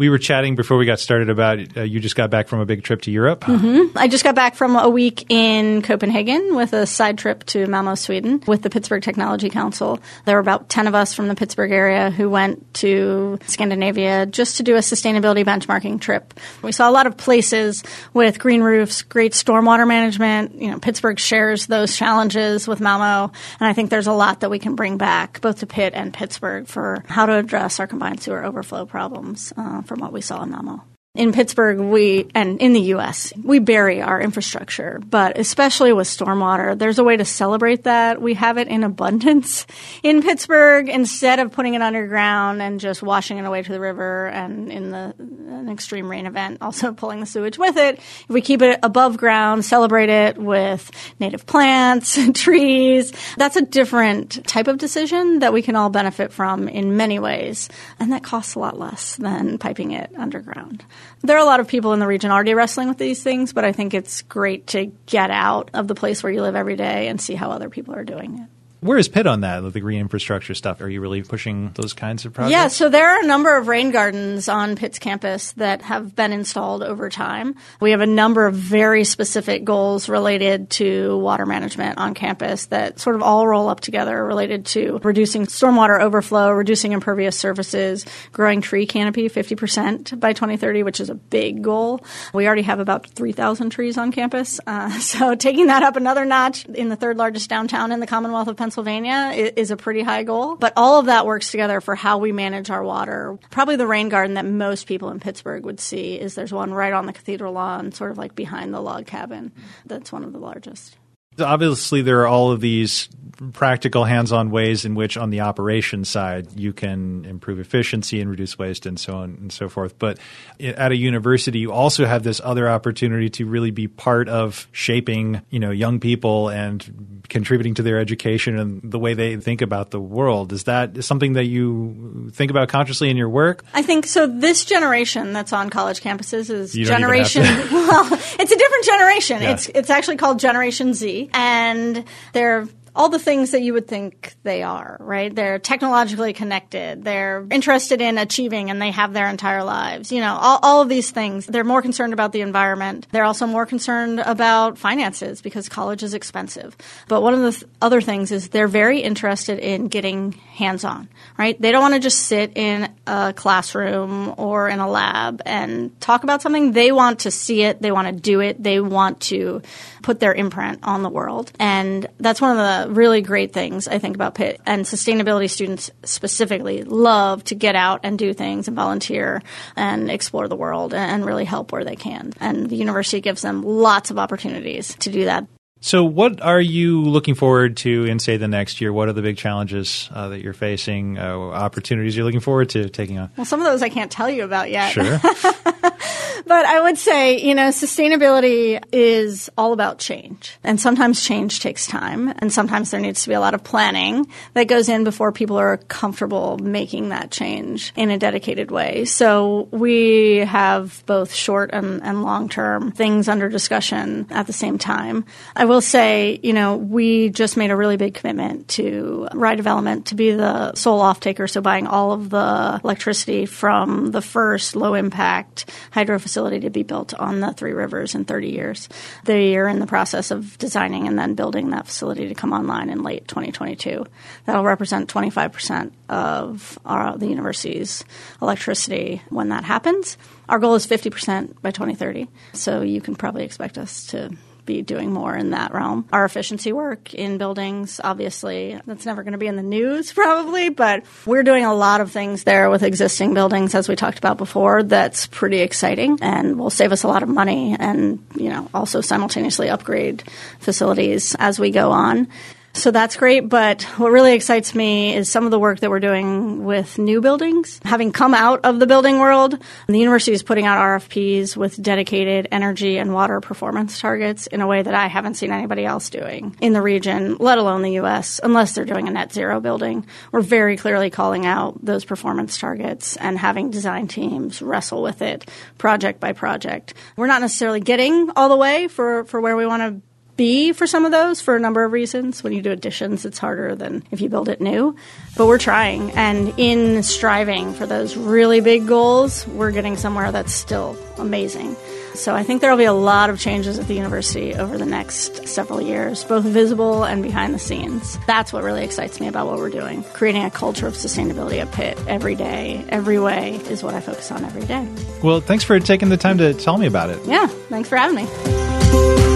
we 0.00 0.08
were 0.08 0.16
chatting 0.16 0.54
before 0.56 0.78
we 0.78 0.86
got 0.86 0.98
started 0.98 1.28
about 1.28 1.76
uh, 1.76 1.82
you 1.82 2.00
just 2.00 2.16
got 2.16 2.30
back 2.30 2.48
from 2.48 2.58
a 2.60 2.64
big 2.64 2.82
trip 2.82 3.02
to 3.02 3.10
Europe. 3.10 3.42
Mm-hmm. 3.42 3.98
I 3.98 4.08
just 4.08 4.24
got 4.24 4.34
back 4.34 4.54
from 4.54 4.74
a 4.74 4.88
week 4.88 5.26
in 5.28 5.82
Copenhagen 5.82 6.56
with 6.56 6.72
a 6.72 6.86
side 6.86 7.18
trip 7.18 7.44
to 7.48 7.66
Malmo, 7.66 7.94
Sweden, 7.96 8.42
with 8.46 8.62
the 8.62 8.70
Pittsburgh 8.70 9.02
Technology 9.02 9.50
Council. 9.50 10.00
There 10.24 10.36
were 10.36 10.40
about 10.40 10.70
10 10.70 10.86
of 10.86 10.94
us 10.94 11.12
from 11.12 11.28
the 11.28 11.34
Pittsburgh 11.34 11.70
area 11.70 12.10
who 12.10 12.30
went 12.30 12.72
to 12.76 13.38
Scandinavia 13.46 14.24
just 14.24 14.56
to 14.56 14.62
do 14.62 14.76
a 14.76 14.78
sustainability 14.78 15.44
benchmarking 15.44 16.00
trip. 16.00 16.32
We 16.62 16.72
saw 16.72 16.88
a 16.88 16.92
lot 16.92 17.06
of 17.06 17.18
places 17.18 17.84
with 18.14 18.38
green 18.38 18.62
roofs, 18.62 19.02
great 19.02 19.32
stormwater 19.32 19.86
management. 19.86 20.54
You 20.54 20.70
know, 20.70 20.78
Pittsburgh 20.78 21.18
shares 21.18 21.66
those 21.66 21.94
challenges 21.94 22.66
with 22.66 22.80
Malmo, 22.80 23.34
and 23.60 23.68
I 23.68 23.74
think 23.74 23.90
there's 23.90 24.06
a 24.06 24.14
lot 24.14 24.40
that 24.40 24.48
we 24.48 24.60
can 24.60 24.76
bring 24.76 24.96
back 24.96 25.42
both 25.42 25.58
to 25.58 25.66
Pitt 25.66 25.92
and 25.94 26.14
Pittsburgh 26.14 26.66
for 26.66 27.04
how 27.06 27.26
to 27.26 27.34
address 27.34 27.78
our 27.80 27.86
combined 27.86 28.22
sewer 28.22 28.42
overflow 28.42 28.86
problems. 28.86 29.52
Uh, 29.58 29.82
from 29.90 29.98
what 29.98 30.12
we 30.12 30.20
saw 30.20 30.44
in 30.44 30.50
Malmo. 30.50 30.89
In 31.16 31.32
Pittsburgh, 31.32 31.80
we, 31.80 32.30
and 32.36 32.60
in 32.60 32.72
the 32.72 32.80
U.S., 32.94 33.32
we 33.42 33.58
bury 33.58 34.00
our 34.00 34.20
infrastructure, 34.20 35.00
but 35.04 35.40
especially 35.40 35.92
with 35.92 36.06
stormwater, 36.06 36.78
there's 36.78 37.00
a 37.00 37.04
way 37.04 37.16
to 37.16 37.24
celebrate 37.24 37.82
that. 37.82 38.22
We 38.22 38.34
have 38.34 38.58
it 38.58 38.68
in 38.68 38.84
abundance 38.84 39.66
in 40.04 40.22
Pittsburgh 40.22 40.88
instead 40.88 41.40
of 41.40 41.50
putting 41.50 41.74
it 41.74 41.82
underground 41.82 42.62
and 42.62 42.78
just 42.78 43.02
washing 43.02 43.38
it 43.38 43.44
away 43.44 43.60
to 43.60 43.72
the 43.72 43.80
river 43.80 44.28
and 44.28 44.70
in 44.70 44.92
the, 44.92 45.12
an 45.18 45.68
extreme 45.68 46.08
rain 46.08 46.26
event, 46.26 46.58
also 46.60 46.92
pulling 46.94 47.18
the 47.18 47.26
sewage 47.26 47.58
with 47.58 47.76
it. 47.76 47.96
If 47.96 48.28
we 48.28 48.40
keep 48.40 48.62
it 48.62 48.78
above 48.80 49.16
ground, 49.16 49.64
celebrate 49.64 50.10
it 50.10 50.38
with 50.38 50.92
native 51.18 51.44
plants 51.44 52.18
and 52.18 52.36
trees, 52.36 53.12
that's 53.36 53.56
a 53.56 53.62
different 53.62 54.46
type 54.46 54.68
of 54.68 54.78
decision 54.78 55.40
that 55.40 55.52
we 55.52 55.62
can 55.62 55.74
all 55.74 55.90
benefit 55.90 56.32
from 56.32 56.68
in 56.68 56.96
many 56.96 57.18
ways. 57.18 57.68
And 57.98 58.12
that 58.12 58.22
costs 58.22 58.54
a 58.54 58.60
lot 58.60 58.78
less 58.78 59.16
than 59.16 59.58
piping 59.58 59.90
it 59.90 60.12
underground. 60.16 60.84
There 61.22 61.36
are 61.36 61.40
a 61.40 61.44
lot 61.44 61.60
of 61.60 61.68
people 61.68 61.92
in 61.92 62.00
the 62.00 62.06
region 62.06 62.30
already 62.30 62.54
wrestling 62.54 62.88
with 62.88 62.98
these 62.98 63.22
things, 63.22 63.52
but 63.52 63.64
I 63.64 63.72
think 63.72 63.94
it's 63.94 64.22
great 64.22 64.68
to 64.68 64.86
get 65.06 65.30
out 65.30 65.70
of 65.74 65.88
the 65.88 65.94
place 65.94 66.22
where 66.22 66.32
you 66.32 66.42
live 66.42 66.56
every 66.56 66.76
day 66.76 67.08
and 67.08 67.20
see 67.20 67.34
how 67.34 67.50
other 67.50 67.70
people 67.70 67.94
are 67.94 68.04
doing 68.04 68.38
it. 68.38 68.48
Where 68.80 68.96
is 68.96 69.08
Pitt 69.08 69.26
on 69.26 69.42
that, 69.42 69.60
the 69.74 69.80
green 69.80 70.00
infrastructure 70.00 70.54
stuff? 70.54 70.80
Are 70.80 70.88
you 70.88 71.02
really 71.02 71.22
pushing 71.22 71.70
those 71.74 71.92
kinds 71.92 72.24
of 72.24 72.32
projects? 72.32 72.52
Yeah, 72.52 72.68
so 72.68 72.88
there 72.88 73.10
are 73.10 73.22
a 73.22 73.26
number 73.26 73.54
of 73.54 73.68
rain 73.68 73.90
gardens 73.90 74.48
on 74.48 74.74
Pitt's 74.74 74.98
campus 74.98 75.52
that 75.52 75.82
have 75.82 76.16
been 76.16 76.32
installed 76.32 76.82
over 76.82 77.10
time. 77.10 77.56
We 77.82 77.90
have 77.90 78.00
a 78.00 78.06
number 78.06 78.46
of 78.46 78.54
very 78.54 79.04
specific 79.04 79.64
goals 79.64 80.08
related 80.08 80.70
to 80.70 81.18
water 81.18 81.44
management 81.44 81.98
on 81.98 82.14
campus 82.14 82.66
that 82.66 82.98
sort 82.98 83.16
of 83.16 83.22
all 83.22 83.46
roll 83.46 83.68
up 83.68 83.80
together 83.80 84.24
related 84.24 84.64
to 84.66 84.98
reducing 85.02 85.44
stormwater 85.44 86.00
overflow, 86.00 86.50
reducing 86.50 86.92
impervious 86.92 87.38
surfaces, 87.38 88.06
growing 88.32 88.62
tree 88.62 88.86
canopy 88.86 89.28
50% 89.28 90.18
by 90.18 90.32
2030, 90.32 90.84
which 90.84 91.00
is 91.00 91.10
a 91.10 91.14
big 91.14 91.60
goal. 91.62 92.02
We 92.32 92.46
already 92.46 92.62
have 92.62 92.80
about 92.80 93.10
3,000 93.10 93.68
trees 93.68 93.98
on 93.98 94.10
campus. 94.10 94.58
Uh, 94.66 94.88
so 95.00 95.34
taking 95.34 95.66
that 95.66 95.82
up 95.82 95.96
another 95.96 96.24
notch 96.24 96.64
in 96.64 96.88
the 96.88 96.96
third 96.96 97.18
largest 97.18 97.50
downtown 97.50 97.92
in 97.92 98.00
the 98.00 98.06
Commonwealth 98.06 98.48
of 98.48 98.56
Pennsylvania 98.56 98.69
Pennsylvania 98.70 99.32
is 99.56 99.72
a 99.72 99.76
pretty 99.76 100.00
high 100.02 100.22
goal. 100.22 100.54
But 100.54 100.74
all 100.76 101.00
of 101.00 101.06
that 101.06 101.26
works 101.26 101.50
together 101.50 101.80
for 101.80 101.96
how 101.96 102.18
we 102.18 102.30
manage 102.30 102.70
our 102.70 102.84
water. 102.84 103.36
Probably 103.50 103.74
the 103.74 103.84
rain 103.84 104.08
garden 104.08 104.34
that 104.34 104.46
most 104.46 104.86
people 104.86 105.10
in 105.10 105.18
Pittsburgh 105.18 105.64
would 105.64 105.80
see 105.80 106.14
is 106.14 106.36
there's 106.36 106.52
one 106.52 106.72
right 106.72 106.92
on 106.92 107.06
the 107.06 107.12
cathedral 107.12 107.52
lawn, 107.52 107.90
sort 107.90 108.12
of 108.12 108.18
like 108.18 108.36
behind 108.36 108.72
the 108.72 108.80
log 108.80 109.06
cabin. 109.06 109.50
That's 109.86 110.12
one 110.12 110.22
of 110.22 110.32
the 110.32 110.38
largest. 110.38 110.96
Obviously, 111.40 112.02
there 112.02 112.20
are 112.20 112.26
all 112.26 112.52
of 112.52 112.60
these 112.60 113.08
practical 113.52 114.04
hands-on 114.04 114.50
ways 114.50 114.84
in 114.84 114.94
which 114.94 115.16
on 115.16 115.30
the 115.30 115.40
operation 115.40 116.04
side 116.04 116.48
you 116.58 116.72
can 116.74 117.24
improve 117.24 117.58
efficiency 117.58 118.20
and 118.20 118.28
reduce 118.28 118.58
waste 118.58 118.84
and 118.84 119.00
so 119.00 119.14
on 119.14 119.30
and 119.40 119.52
so 119.52 119.68
forth. 119.68 119.98
But 119.98 120.18
at 120.60 120.92
a 120.92 120.96
university 120.96 121.58
you 121.58 121.72
also 121.72 122.04
have 122.04 122.22
this 122.22 122.40
other 122.44 122.68
opportunity 122.68 123.30
to 123.30 123.46
really 123.46 123.70
be 123.70 123.88
part 123.88 124.28
of 124.28 124.68
shaping 124.72 125.40
you 125.48 125.58
know 125.58 125.70
young 125.70 126.00
people 126.00 126.50
and 126.50 127.22
contributing 127.30 127.74
to 127.74 127.82
their 127.82 127.98
education 127.98 128.58
and 128.58 128.82
the 128.82 128.98
way 128.98 129.14
they 129.14 129.36
think 129.36 129.62
about 129.62 129.90
the 129.90 130.00
world. 130.00 130.52
Is 130.52 130.64
that 130.64 131.02
something 131.02 131.34
that 131.34 131.44
you 131.44 132.30
think 132.34 132.50
about 132.50 132.68
consciously 132.68 133.08
in 133.08 133.16
your 133.16 133.30
work? 133.30 133.64
I 133.72 133.82
think 133.82 134.06
so. 134.06 134.26
This 134.26 134.66
generation 134.66 135.32
that's 135.32 135.52
on 135.52 135.70
college 135.70 136.02
campuses 136.02 136.50
is 136.50 136.74
generation 136.74 137.42
well 137.72 138.06
it's 138.12 138.52
a 138.52 138.56
different 138.56 138.84
generation. 138.84 139.42
Yeah. 139.42 139.52
it's 139.52 139.68
it's 139.70 139.90
actually 139.90 140.16
called 140.18 140.38
generation 140.38 140.92
z 140.92 141.29
and 141.32 142.04
they're 142.32 142.68
all 142.94 143.08
the 143.08 143.18
things 143.18 143.52
that 143.52 143.62
you 143.62 143.72
would 143.72 143.86
think 143.86 144.34
they 144.42 144.62
are, 144.62 144.96
right? 145.00 145.34
They're 145.34 145.58
technologically 145.58 146.32
connected. 146.32 147.04
They're 147.04 147.46
interested 147.50 148.00
in 148.00 148.18
achieving 148.18 148.70
and 148.70 148.80
they 148.80 148.90
have 148.90 149.12
their 149.12 149.28
entire 149.28 149.62
lives. 149.62 150.10
You 150.10 150.20
know, 150.20 150.36
all, 150.40 150.58
all 150.62 150.82
of 150.82 150.88
these 150.88 151.10
things. 151.10 151.46
They're 151.46 151.64
more 151.64 151.82
concerned 151.82 152.12
about 152.12 152.32
the 152.32 152.40
environment. 152.40 153.06
They're 153.12 153.24
also 153.24 153.46
more 153.46 153.66
concerned 153.66 154.20
about 154.20 154.78
finances 154.78 155.40
because 155.40 155.68
college 155.68 156.02
is 156.02 156.14
expensive. 156.14 156.76
But 157.08 157.22
one 157.22 157.34
of 157.34 157.40
the 157.40 157.52
th- 157.52 157.64
other 157.80 158.00
things 158.00 158.32
is 158.32 158.48
they're 158.48 158.68
very 158.68 159.00
interested 159.00 159.58
in 159.58 159.88
getting 159.88 160.32
hands 160.32 160.84
on, 160.84 161.08
right? 161.38 161.60
They 161.60 161.72
don't 161.72 161.82
want 161.82 161.94
to 161.94 162.00
just 162.00 162.26
sit 162.26 162.56
in 162.56 162.92
a 163.06 163.32
classroom 163.32 164.34
or 164.36 164.68
in 164.68 164.78
a 164.78 164.88
lab 164.88 165.42
and 165.46 165.98
talk 166.00 166.24
about 166.24 166.42
something. 166.42 166.72
They 166.72 166.92
want 166.92 167.20
to 167.20 167.30
see 167.30 167.62
it. 167.62 167.80
They 167.80 167.92
want 167.92 168.08
to 168.08 168.12
do 168.12 168.40
it. 168.40 168.62
They 168.62 168.80
want 168.80 169.20
to 169.22 169.62
put 170.02 170.20
their 170.20 170.34
imprint 170.34 170.80
on 170.82 171.02
the 171.02 171.08
world. 171.08 171.52
And 171.58 172.06
that's 172.18 172.40
one 172.40 172.58
of 172.58 172.88
the 172.88 172.89
really 172.90 173.22
great 173.22 173.52
things 173.52 173.88
I 173.88 173.98
think 173.98 174.16
about 174.16 174.34
Pitt 174.34 174.60
and 174.66 174.84
sustainability 174.84 175.48
students 175.48 175.90
specifically 176.04 176.82
love 176.82 177.44
to 177.44 177.54
get 177.54 177.76
out 177.76 178.00
and 178.02 178.18
do 178.18 178.32
things 178.32 178.68
and 178.68 178.76
volunteer 178.76 179.42
and 179.76 180.10
explore 180.10 180.48
the 180.48 180.56
world 180.56 180.92
and 180.92 181.24
really 181.24 181.44
help 181.44 181.72
where 181.72 181.84
they 181.84 181.96
can. 181.96 182.32
And 182.40 182.68
the 182.68 182.76
university 182.76 183.20
gives 183.20 183.42
them 183.42 183.62
lots 183.62 184.10
of 184.10 184.18
opportunities 184.18 184.94
to 184.96 185.10
do 185.10 185.24
that. 185.24 185.46
So, 185.82 186.04
what 186.04 186.42
are 186.42 186.60
you 186.60 187.00
looking 187.00 187.34
forward 187.34 187.78
to 187.78 188.04
in, 188.04 188.18
say, 188.18 188.36
the 188.36 188.48
next 188.48 188.82
year? 188.82 188.92
What 188.92 189.08
are 189.08 189.14
the 189.14 189.22
big 189.22 189.38
challenges 189.38 190.10
uh, 190.12 190.28
that 190.28 190.42
you're 190.42 190.52
facing, 190.52 191.18
uh, 191.18 191.34
opportunities 191.38 192.14
you're 192.14 192.26
looking 192.26 192.40
forward 192.40 192.68
to 192.70 192.90
taking 192.90 193.18
on? 193.18 193.30
Well, 193.38 193.46
some 193.46 193.60
of 193.60 193.66
those 193.66 193.80
I 193.80 193.88
can't 193.88 194.12
tell 194.12 194.28
you 194.28 194.44
about 194.44 194.70
yet. 194.70 194.92
Sure. 194.92 195.04
but 196.50 196.66
I 196.66 196.80
would 196.80 196.98
say, 196.98 197.38
you 197.38 197.54
know, 197.54 197.68
sustainability 197.68 198.82
is 198.90 199.48
all 199.56 199.72
about 199.72 200.00
change. 200.00 200.58
And 200.64 200.80
sometimes 200.80 201.24
change 201.24 201.60
takes 201.60 201.86
time. 201.86 202.26
And 202.26 202.52
sometimes 202.52 202.90
there 202.90 202.98
needs 202.98 203.22
to 203.22 203.28
be 203.28 203.36
a 203.36 203.40
lot 203.40 203.54
of 203.54 203.62
planning 203.62 204.26
that 204.54 204.64
goes 204.64 204.88
in 204.88 205.04
before 205.04 205.30
people 205.30 205.58
are 205.58 205.76
comfortable 205.76 206.58
making 206.58 207.10
that 207.10 207.30
change 207.30 207.92
in 207.94 208.10
a 208.10 208.18
dedicated 208.18 208.72
way. 208.72 209.04
So, 209.04 209.68
we 209.70 210.38
have 210.38 211.04
both 211.06 211.32
short 211.32 211.70
and, 211.72 212.02
and 212.02 212.24
long 212.24 212.48
term 212.48 212.90
things 212.90 213.28
under 213.28 213.48
discussion 213.48 214.26
at 214.30 214.48
the 214.48 214.52
same 214.52 214.76
time. 214.76 215.26
I 215.54 215.66
will 215.66 215.80
say, 215.80 216.40
you 216.42 216.52
know, 216.52 216.76
we 216.76 217.28
just 217.28 217.56
made 217.56 217.70
a 217.70 217.76
really 217.76 217.96
big 217.96 218.14
commitment 218.14 218.66
to 218.70 219.28
Rye 219.34 219.54
Development 219.54 220.06
to 220.06 220.16
be 220.16 220.32
the 220.32 220.74
sole 220.74 221.00
off 221.00 221.20
taker, 221.20 221.46
so 221.46 221.60
buying 221.60 221.86
all 221.86 222.10
of 222.10 222.28
the 222.28 222.80
electricity 222.82 223.46
from 223.46 224.10
the 224.10 224.20
first 224.20 224.74
low 224.74 224.94
impact 224.94 225.70
hydro 225.92 226.18
facility 226.18 226.39
to 226.48 226.70
be 226.70 226.82
built 226.82 227.12
on 227.12 227.40
the 227.40 227.52
Three 227.52 227.72
Rivers 227.72 228.14
in 228.14 228.24
30 228.24 228.48
years. 228.48 228.88
They 229.24 229.56
are 229.58 229.68
in 229.68 229.78
the 229.78 229.86
process 229.86 230.30
of 230.30 230.56
designing 230.56 231.06
and 231.06 231.18
then 231.18 231.34
building 231.34 231.70
that 231.70 231.86
facility 231.86 232.28
to 232.28 232.34
come 232.34 232.54
online 232.54 232.88
in 232.88 233.02
late 233.02 233.28
2022. 233.28 234.06
That'll 234.46 234.64
represent 234.64 235.12
25% 235.12 235.92
of 236.08 236.78
our, 236.86 237.18
the 237.18 237.26
university's 237.26 238.04
electricity 238.40 239.20
when 239.28 239.50
that 239.50 239.64
happens. 239.64 240.16
Our 240.48 240.58
goal 240.58 240.74
is 240.76 240.86
50% 240.86 241.60
by 241.60 241.70
2030, 241.70 242.28
so 242.54 242.80
you 242.80 243.02
can 243.02 243.14
probably 243.14 243.44
expect 243.44 243.76
us 243.76 244.06
to 244.06 244.30
be 244.64 244.82
doing 244.82 245.12
more 245.12 245.36
in 245.36 245.50
that 245.50 245.72
realm. 245.72 246.08
Our 246.12 246.24
efficiency 246.24 246.72
work 246.72 247.14
in 247.14 247.38
buildings, 247.38 248.00
obviously, 248.02 248.80
that's 248.86 249.06
never 249.06 249.22
going 249.22 249.32
to 249.32 249.38
be 249.38 249.46
in 249.46 249.56
the 249.56 249.62
news 249.62 250.12
probably, 250.20 250.68
but 250.68 251.04
we're 251.26 251.42
doing 251.42 251.64
a 251.64 251.74
lot 251.74 252.00
of 252.00 252.10
things 252.10 252.44
there 252.44 252.70
with 252.70 252.82
existing 252.82 253.34
buildings, 253.34 253.74
as 253.74 253.88
we 253.88 253.96
talked 253.96 254.18
about 254.18 254.38
before, 254.38 254.82
that's 254.82 255.26
pretty 255.26 255.60
exciting 255.60 256.18
and 256.22 256.58
will 256.58 256.70
save 256.70 256.92
us 256.92 257.02
a 257.02 257.08
lot 257.08 257.22
of 257.22 257.28
money 257.28 257.76
and, 257.78 258.24
you 258.34 258.48
know, 258.48 258.68
also 258.74 259.00
simultaneously 259.00 259.68
upgrade 259.68 260.22
facilities 260.58 261.34
as 261.38 261.58
we 261.58 261.70
go 261.70 261.90
on. 261.90 262.28
So 262.72 262.90
that's 262.90 263.16
great. 263.16 263.48
But 263.48 263.82
what 263.98 264.10
really 264.10 264.32
excites 264.32 264.74
me 264.74 265.14
is 265.14 265.28
some 265.28 265.44
of 265.44 265.50
the 265.50 265.58
work 265.58 265.80
that 265.80 265.90
we're 265.90 266.00
doing 266.00 266.64
with 266.64 266.98
new 266.98 267.20
buildings. 267.20 267.80
Having 267.84 268.12
come 268.12 268.32
out 268.32 268.60
of 268.64 268.78
the 268.78 268.86
building 268.86 269.18
world, 269.18 269.58
the 269.86 269.98
university 269.98 270.32
is 270.32 270.42
putting 270.42 270.66
out 270.66 270.78
RFPs 270.78 271.56
with 271.56 271.82
dedicated 271.82 272.48
energy 272.52 272.98
and 272.98 273.12
water 273.12 273.40
performance 273.40 274.00
targets 274.00 274.46
in 274.46 274.60
a 274.60 274.66
way 274.66 274.82
that 274.82 274.94
I 274.94 275.08
haven't 275.08 275.34
seen 275.34 275.50
anybody 275.50 275.84
else 275.84 276.10
doing 276.10 276.56
in 276.60 276.72
the 276.72 276.80
region, 276.80 277.36
let 277.38 277.58
alone 277.58 277.82
the 277.82 277.92
U.S., 277.92 278.40
unless 278.42 278.74
they're 278.74 278.84
doing 278.84 279.08
a 279.08 279.10
net 279.10 279.32
zero 279.32 279.60
building. 279.60 280.06
We're 280.32 280.40
very 280.40 280.76
clearly 280.76 281.10
calling 281.10 281.46
out 281.46 281.84
those 281.84 282.04
performance 282.04 282.56
targets 282.56 283.16
and 283.16 283.36
having 283.36 283.70
design 283.70 284.06
teams 284.06 284.62
wrestle 284.62 285.02
with 285.02 285.22
it 285.22 285.50
project 285.76 286.20
by 286.20 286.32
project. 286.32 286.94
We're 287.16 287.26
not 287.26 287.40
necessarily 287.40 287.80
getting 287.80 288.30
all 288.36 288.48
the 288.48 288.56
way 288.56 288.88
for, 288.88 289.24
for 289.24 289.40
where 289.40 289.56
we 289.56 289.66
want 289.66 289.82
to 289.82 290.09
be 290.40 290.72
for 290.72 290.86
some 290.86 291.04
of 291.04 291.12
those 291.12 291.42
for 291.42 291.54
a 291.54 291.60
number 291.60 291.84
of 291.84 291.92
reasons. 291.92 292.42
When 292.42 292.54
you 292.54 292.62
do 292.62 292.70
additions, 292.70 293.26
it's 293.26 293.36
harder 293.36 293.74
than 293.74 294.02
if 294.10 294.22
you 294.22 294.30
build 294.30 294.48
it 294.48 294.58
new. 294.58 294.96
But 295.36 295.46
we're 295.46 295.58
trying. 295.58 296.12
And 296.12 296.54
in 296.56 297.02
striving 297.02 297.74
for 297.74 297.84
those 297.84 298.16
really 298.16 298.62
big 298.62 298.86
goals, 298.86 299.46
we're 299.48 299.70
getting 299.70 299.98
somewhere 299.98 300.32
that's 300.32 300.54
still 300.54 300.96
amazing. 301.18 301.76
So 302.14 302.34
I 302.34 302.42
think 302.42 302.62
there 302.62 302.70
will 302.70 302.78
be 302.78 302.84
a 302.84 302.94
lot 302.94 303.28
of 303.28 303.38
changes 303.38 303.78
at 303.78 303.86
the 303.86 303.92
university 303.92 304.54
over 304.54 304.78
the 304.78 304.86
next 304.86 305.46
several 305.46 305.78
years, 305.82 306.24
both 306.24 306.44
visible 306.44 307.04
and 307.04 307.22
behind 307.22 307.52
the 307.52 307.58
scenes. 307.58 308.18
That's 308.26 308.50
what 308.50 308.62
really 308.62 308.82
excites 308.82 309.20
me 309.20 309.28
about 309.28 309.46
what 309.46 309.58
we're 309.58 309.68
doing. 309.68 310.02
Creating 310.14 310.44
a 310.44 310.50
culture 310.50 310.86
of 310.86 310.94
sustainability 310.94 311.60
at 311.60 311.70
Pitt 311.72 312.02
every 312.08 312.34
day, 312.34 312.82
every 312.88 313.18
way 313.18 313.56
is 313.68 313.82
what 313.82 313.92
I 313.92 314.00
focus 314.00 314.32
on 314.32 314.42
every 314.46 314.64
day. 314.64 314.88
Well, 315.22 315.42
thanks 315.42 315.64
for 315.64 315.78
taking 315.80 316.08
the 316.08 316.16
time 316.16 316.38
to 316.38 316.54
tell 316.54 316.78
me 316.78 316.86
about 316.86 317.10
it. 317.10 317.22
Yeah, 317.26 317.46
thanks 317.46 317.90
for 317.90 317.96
having 317.96 318.16
me. 318.16 319.29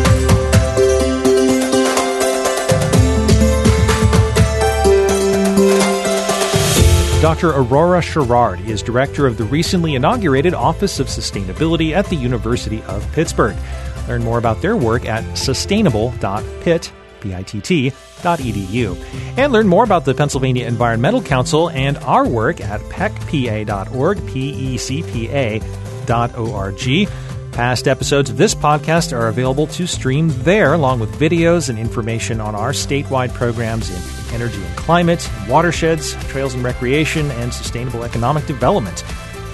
Dr. 7.24 7.52
Aurora 7.52 8.02
Sherrard 8.02 8.60
is 8.68 8.82
director 8.82 9.26
of 9.26 9.38
the 9.38 9.44
recently 9.44 9.94
inaugurated 9.94 10.52
Office 10.52 11.00
of 11.00 11.06
Sustainability 11.06 11.92
at 11.92 12.04
the 12.10 12.16
University 12.16 12.82
of 12.82 13.10
Pittsburgh. 13.12 13.56
Learn 14.06 14.22
more 14.22 14.36
about 14.36 14.60
their 14.60 14.76
work 14.76 15.06
at 15.06 15.24
sustainable.pitt, 15.34 16.92
P-I-T-T.edu. 17.20 18.96
And 19.38 19.54
learn 19.54 19.66
more 19.68 19.84
about 19.84 20.04
the 20.04 20.12
Pennsylvania 20.12 20.66
Environmental 20.66 21.22
Council 21.22 21.70
and 21.70 21.96
our 21.96 22.28
work 22.28 22.60
at 22.60 22.82
pecpa.org, 22.90 24.26
P-E-C-P-A.org. 24.26 25.78
Past 27.54 27.86
episodes 27.86 28.30
of 28.30 28.36
this 28.36 28.52
podcast 28.52 29.16
are 29.16 29.28
available 29.28 29.68
to 29.68 29.86
stream 29.86 30.28
there, 30.42 30.74
along 30.74 30.98
with 30.98 31.12
videos 31.12 31.68
and 31.68 31.78
information 31.78 32.40
on 32.40 32.56
our 32.56 32.72
statewide 32.72 33.32
programs 33.32 33.90
in 33.90 34.34
energy 34.34 34.60
and 34.60 34.76
climate, 34.76 35.30
watersheds, 35.48 36.14
trails 36.24 36.54
and 36.54 36.64
recreation, 36.64 37.30
and 37.30 37.54
sustainable 37.54 38.02
economic 38.02 38.44
development. 38.46 39.02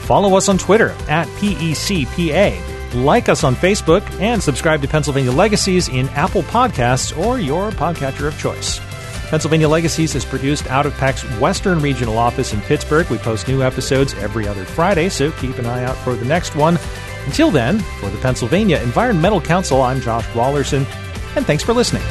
Follow 0.06 0.34
us 0.34 0.48
on 0.48 0.56
Twitter 0.56 0.92
at 1.10 1.28
PECPA. 1.28 2.94
Like 3.04 3.28
us 3.28 3.44
on 3.44 3.54
Facebook 3.54 4.00
and 4.18 4.42
subscribe 4.42 4.80
to 4.80 4.88
Pennsylvania 4.88 5.30
Legacies 5.30 5.90
in 5.90 6.08
Apple 6.10 6.42
Podcasts 6.44 7.14
or 7.18 7.38
your 7.38 7.70
podcatcher 7.70 8.28
of 8.28 8.38
choice. 8.38 8.80
Pennsylvania 9.28 9.68
Legacies 9.68 10.14
is 10.14 10.24
produced 10.24 10.66
out 10.68 10.86
of 10.86 10.94
PEC's 10.94 11.22
Western 11.38 11.80
Regional 11.80 12.16
Office 12.16 12.54
in 12.54 12.62
Pittsburgh. 12.62 13.08
We 13.10 13.18
post 13.18 13.46
new 13.46 13.62
episodes 13.62 14.14
every 14.14 14.48
other 14.48 14.64
Friday, 14.64 15.10
so 15.10 15.30
keep 15.32 15.58
an 15.58 15.66
eye 15.66 15.84
out 15.84 15.96
for 15.98 16.14
the 16.14 16.24
next 16.24 16.56
one. 16.56 16.78
Until 17.26 17.50
then, 17.50 17.78
for 18.00 18.11
the 18.11 18.18
Pennsylvania 18.18 18.80
Environmental 18.83 19.40
Council, 19.40 19.83
I'm 19.83 20.00
Josh 20.00 20.26
Raulerson, 20.28 20.87
and 21.37 21.46
thanks 21.46 21.62
for 21.62 21.72
listening. 21.72 22.02